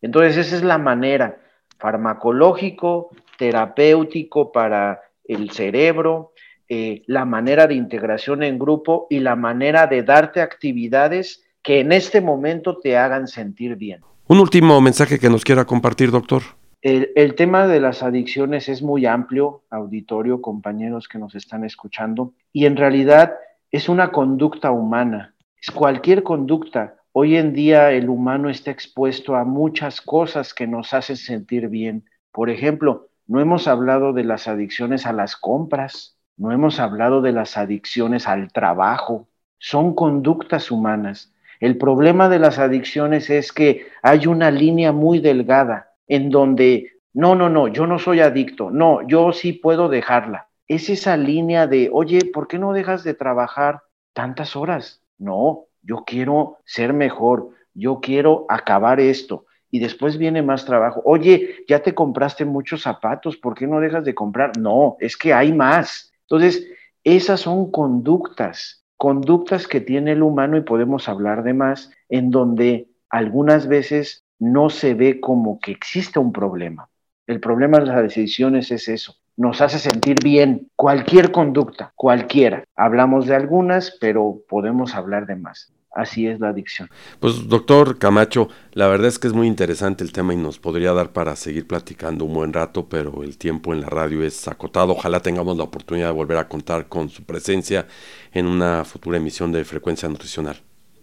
Entonces 0.01 0.37
esa 0.37 0.57
es 0.57 0.63
la 0.63 0.79
manera 0.79 1.39
farmacológico, 1.83 3.11
terapéutico 3.37 4.53
para 4.53 5.01
el 5.25 5.51
cerebro, 5.51 6.33
eh, 6.69 7.03
la 7.07 7.25
manera 7.25 7.67
de 7.67 7.75
integración 7.75 8.45
en 8.45 8.59
grupo 8.59 9.09
y 9.11 9.19
la 9.19 9.35
manera 9.35 9.89
de 9.89 10.05
darte 10.05 10.41
actividades 10.41 11.43
que 11.63 11.81
en 11.81 11.91
este 11.91 12.21
momento 12.21 12.79
te 12.79 12.97
hagan 12.97 13.27
sentir 13.27 13.75
bien. 13.77 14.01
Un 14.29 14.39
último 14.39 14.81
mensaje 14.81 15.19
que 15.19 15.29
nos 15.29 15.45
quiera 15.45 15.65
compartir, 15.65 16.13
doctor. 16.13 16.43
El, 16.81 17.35
tema 17.37 17.69
de 17.69 17.81
las 17.81 18.03
adicciones 18.03 18.69
es 18.69 18.83
muy 18.83 19.07
amplio, 19.07 19.63
auditorio, 19.71 20.41
compañeros 20.41 21.07
que 21.07 21.19
nos 21.19 21.35
están 21.35 21.65
escuchando, 21.65 22.33
y 22.53 22.67
en 22.67 22.77
realidad 22.77 23.35
es 23.71 23.89
una 23.89 24.11
conducta 24.11 24.73
humana, 24.73 25.35
es 25.61 25.71
cualquier 25.71 26.23
conducta. 26.23 26.97
Hoy 27.15 27.37
en 27.37 27.53
día 27.53 27.93
el 27.93 28.09
humano 28.09 28.49
está 28.49 28.71
expuesto 28.71 29.37
a 29.37 29.45
muchas 29.45 30.01
cosas 30.01 30.55
que 30.55 30.67
nos 30.67 30.95
hacen 30.95 31.19
sentir 31.19 31.69
bien. 31.69 32.07
Por 32.33 32.49
ejemplo, 32.49 33.11
no 33.27 33.39
hemos 33.39 33.69
hablado 33.69 34.15
de 34.15 34.25
las 34.25 34.49
adicciones 34.49 35.05
a 35.05 35.13
las 35.13 35.37
compras, 35.37 36.17
no 36.39 36.53
hemos 36.53 36.81
hablado 36.81 37.21
de 37.21 37.33
las 37.33 37.59
adicciones 37.59 38.27
al 38.27 38.51
trabajo, 38.51 39.29
son 39.59 39.95
conductas 39.95 40.71
humanas. 40.71 41.35
El 41.61 41.77
problema 41.77 42.31
de 42.31 42.39
las 42.39 42.59
adicciones 42.59 43.29
es 43.29 43.53
que 43.53 43.89
hay 44.03 44.27
una 44.27 44.51
línea 44.51 44.93
muy 44.93 45.21
delgada 45.21 45.93
en 46.09 46.31
donde, 46.31 46.93
no, 47.13 47.35
no, 47.35 47.51
no, 47.51 47.69
yo 47.69 47.87
no 47.87 47.99
soy 47.99 48.21
adicto, 48.21 48.71
no, 48.71 49.07
yo 49.07 49.35
sí 49.35 49.53
puedo 49.53 49.91
dejarla. 49.91 50.49
Es 50.67 50.89
esa 50.89 51.19
línea 51.19 51.67
de, 51.67 51.91
oye, 51.93 52.21
¿por 52.33 52.49
qué 52.49 52.59
no 52.59 52.73
dejas 52.73 53.05
de 53.05 53.13
trabajar 53.13 53.83
tantas 54.15 54.57
horas? 54.57 55.03
No, 55.19 55.67
yo 55.83 56.05
quiero 56.07 56.59
ser 56.65 56.93
mejor, 56.93 57.51
yo 57.75 58.01
quiero 58.01 58.47
acabar 58.49 59.01
esto. 59.01 59.47
Y 59.71 59.79
después 59.79 60.19
viene 60.19 60.43
más 60.43 60.65
trabajo. 60.65 61.01
Oye, 61.05 61.65
ya 61.67 61.83
te 61.83 61.95
compraste 61.95 62.45
muchos 62.45 62.83
zapatos, 62.83 63.37
¿por 63.37 63.55
qué 63.55 63.67
no 63.67 63.81
dejas 63.81 64.05
de 64.05 64.15
comprar? 64.15 64.57
No, 64.59 64.97
es 65.01 65.17
que 65.17 65.33
hay 65.33 65.53
más. 65.53 66.13
Entonces, 66.29 66.67
esas 67.05 67.41
son 67.41 67.71
conductas, 67.71 68.85
conductas 68.97 69.67
que 69.67 69.81
tiene 69.81 70.13
el 70.13 70.23
humano 70.23 70.57
y 70.57 70.63
podemos 70.63 71.09
hablar 71.09 71.43
de 71.43 71.55
más, 71.55 71.91
en 72.09 72.31
donde 72.31 72.89
algunas 73.09 73.67
veces 73.67 74.25
no 74.39 74.71
se 74.71 74.95
ve 74.95 75.21
como 75.21 75.59
que 75.59 75.73
existe 75.73 76.19
un 76.19 76.33
problema. 76.33 76.89
El 77.27 77.41
problema 77.41 77.79
de 77.79 77.87
las 77.87 78.03
decisiones 78.03 78.71
es 78.71 78.89
eso. 78.89 79.22
Nos 79.43 79.61
hace 79.61 79.81
sentir 79.81 80.19
bien 80.23 80.71
cualquier 80.77 81.33
conducta, 81.33 81.93
cualquiera. 81.97 82.63
Hablamos 82.77 83.27
de 83.27 83.35
algunas, 83.35 83.91
pero 84.01 84.39
podemos 84.49 84.95
hablar 84.95 85.27
de 85.27 85.35
más. 85.35 85.73
Así 85.91 86.29
es 86.29 86.39
la 86.39 86.51
adicción. 86.51 86.89
Pues 87.19 87.49
doctor 87.49 87.99
Camacho, 87.99 88.47
la 88.71 88.87
verdad 88.87 89.09
es 89.09 89.19
que 89.19 89.27
es 89.27 89.33
muy 89.33 89.49
interesante 89.49 90.05
el 90.05 90.13
tema 90.13 90.33
y 90.33 90.37
nos 90.37 90.61
podría 90.61 90.93
dar 90.93 91.11
para 91.11 91.35
seguir 91.35 91.67
platicando 91.67 92.25
un 92.25 92.35
buen 92.35 92.53
rato, 92.53 92.89
pero 92.89 93.25
el 93.25 93.37
tiempo 93.37 93.73
en 93.73 93.81
la 93.81 93.89
radio 93.89 94.23
es 94.23 94.47
acotado. 94.47 94.93
Ojalá 94.93 95.19
tengamos 95.19 95.57
la 95.57 95.65
oportunidad 95.65 96.07
de 96.07 96.13
volver 96.13 96.37
a 96.37 96.47
contar 96.47 96.87
con 96.87 97.09
su 97.09 97.25
presencia 97.25 97.89
en 98.33 98.47
una 98.47 98.85
futura 98.85 99.17
emisión 99.17 99.51
de 99.51 99.65
Frecuencia 99.65 100.09
Nutricional. 100.09 100.59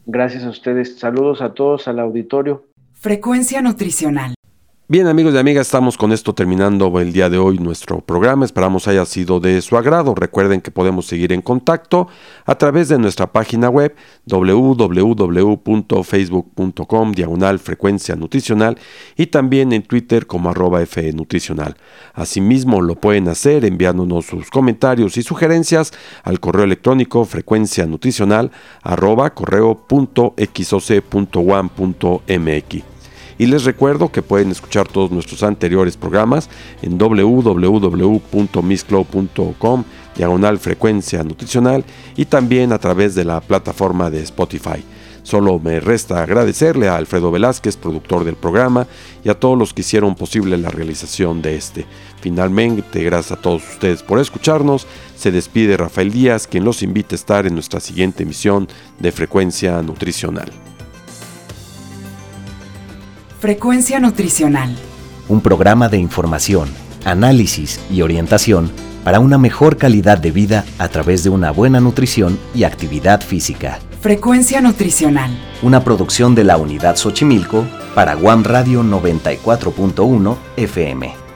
Gracias 0.06 0.45
a 0.45 0.49
ustedes. 0.49 0.97
Saludos 0.97 1.41
a 1.41 1.54
todos 1.54 1.89
al 1.89 1.99
auditorio. 1.99 2.63
Frecuencia 2.93 3.62
nutricional. 3.62 4.34
Bien 4.91 5.06
amigos 5.06 5.36
y 5.36 5.38
amigas, 5.38 5.67
estamos 5.67 5.99
con 5.99 6.12
esto 6.12 6.34
terminando 6.34 6.99
el 6.99 7.13
día 7.13 7.30
de 7.30 7.38
hoy 7.38 7.60
nuestro 7.60 8.02
programa. 8.02 8.43
Esperamos 8.43 8.88
haya 8.88 9.06
sido 9.06 9.39
de 9.39 9.62
su 9.62 9.78
agrado. 9.78 10.15
Recuerden 10.15 10.62
que 10.62 10.71
podemos 10.71 11.06
seguir 11.06 11.32
en 11.32 11.43
contacto 11.43 12.08
a 12.43 12.56
través 12.56 12.89
de 12.89 12.97
nuestra 12.97 13.32
página 13.32 13.69
web 13.69 13.95
www.facebook.com 14.25 17.12
diagonal 17.12 17.60
frecuencia 17.60 18.15
nutricional 18.15 18.80
y 19.15 19.28
también 19.28 19.73
en 19.73 19.84
Twitter 19.84 20.25
como 20.25 20.49
arroba 20.49 20.82
F 20.82 21.13
nutricional. 21.13 21.78
Asimismo 22.15 22.82
lo 22.82 22.95
pueden 22.95 23.28
hacer 23.28 23.65
enviándonos 23.65 24.25
sus 24.25 24.49
comentarios 24.49 25.17
y 25.17 25.21
sugerencias 25.21 25.93
al 26.23 26.39
correo 26.39 26.63
electrónico 26.63 27.25
frecuencia 27.25 27.86
nutricional 27.86 28.49
arroba 28.82 29.36
correo 29.36 29.86
y 33.39 33.47
les 33.47 33.63
recuerdo 33.63 34.12
que 34.12 34.21
pueden 34.21 34.52
escuchar 34.52 34.88
todos 34.88 35.10
nuestros 35.10 35.41
anteriores 35.41 35.97
programas 35.97 36.47
en 36.84 36.99
www.misclow.com 36.99 39.84
diagonal 40.15 40.60
frecuencia 40.60 41.23
nutricional 41.23 41.84
y 42.17 42.25
también 42.25 42.71
a 42.73 42.78
través 42.78 43.15
de 43.15 43.23
la 43.23 43.41
plataforma 43.41 44.12
de 44.12 44.21
Spotify. 44.21 44.84
Solo 45.23 45.58
me 45.60 45.80
resta 45.80 46.21
agradecerle 46.23 46.89
a 46.89 46.95
Alfredo 46.95 47.32
Velázquez, 47.32 47.78
productor 47.78 48.25
del 48.25 48.36
programa, 48.36 48.88
y 49.23 49.30
a 49.30 49.39
todos 49.39 49.58
los 49.58 49.73
que 49.73 49.82
hicieron 49.82 50.15
posible 50.15 50.58
la 50.58 50.69
realización 50.69 51.41
de 51.41 51.56
este. 51.56 51.86
Finalmente, 52.19 53.04
gracias 53.04 53.38
a 53.38 53.41
todos 53.41 53.62
ustedes 53.69 54.02
por 54.02 54.19
escucharnos. 54.19 54.88
Se 55.15 55.32
despide 55.32 55.78
Rafael 55.78 56.12
Díaz, 56.12 56.47
quien 56.47 56.63
los 56.63 56.84
invita 56.84 57.13
a 57.13 57.17
estar 57.17 57.45
en 57.45 57.54
nuestra 57.54 57.80
siguiente 57.80 58.23
emisión 58.23 58.67
de 58.97 59.12
Frecuencia 59.12 59.82
Nutricional. 59.82 60.52
Frecuencia 63.39 64.02
Nutricional. 64.02 64.75
Un 65.30 65.39
programa 65.39 65.88
de 65.88 65.97
información, 65.97 66.67
análisis 67.06 67.80
y 67.89 68.02
orientación 68.02 68.69
para 69.06 69.21
una 69.21 69.38
mejor 69.38 69.78
calidad 69.78 70.17
de 70.17 70.32
vida 70.32 70.65
a 70.78 70.89
través 70.89 71.23
de 71.23 71.30
una 71.30 71.52
buena 71.52 71.80
nutrición 71.80 72.38
y 72.54 72.65
actividad 72.65 73.21
física. 73.21 73.80
Frecuencia 74.02 74.60
Nutricional. 74.60 75.32
Una 75.62 75.86
producción 75.86 76.36
de 76.36 76.43
la 76.43 76.58
Unidad 76.58 76.97
Xochimilco 76.97 77.65
para 77.95 78.13
Guam 78.15 78.43
Radio 78.43 78.84
94.1 78.84 80.36
FM. 80.58 81.29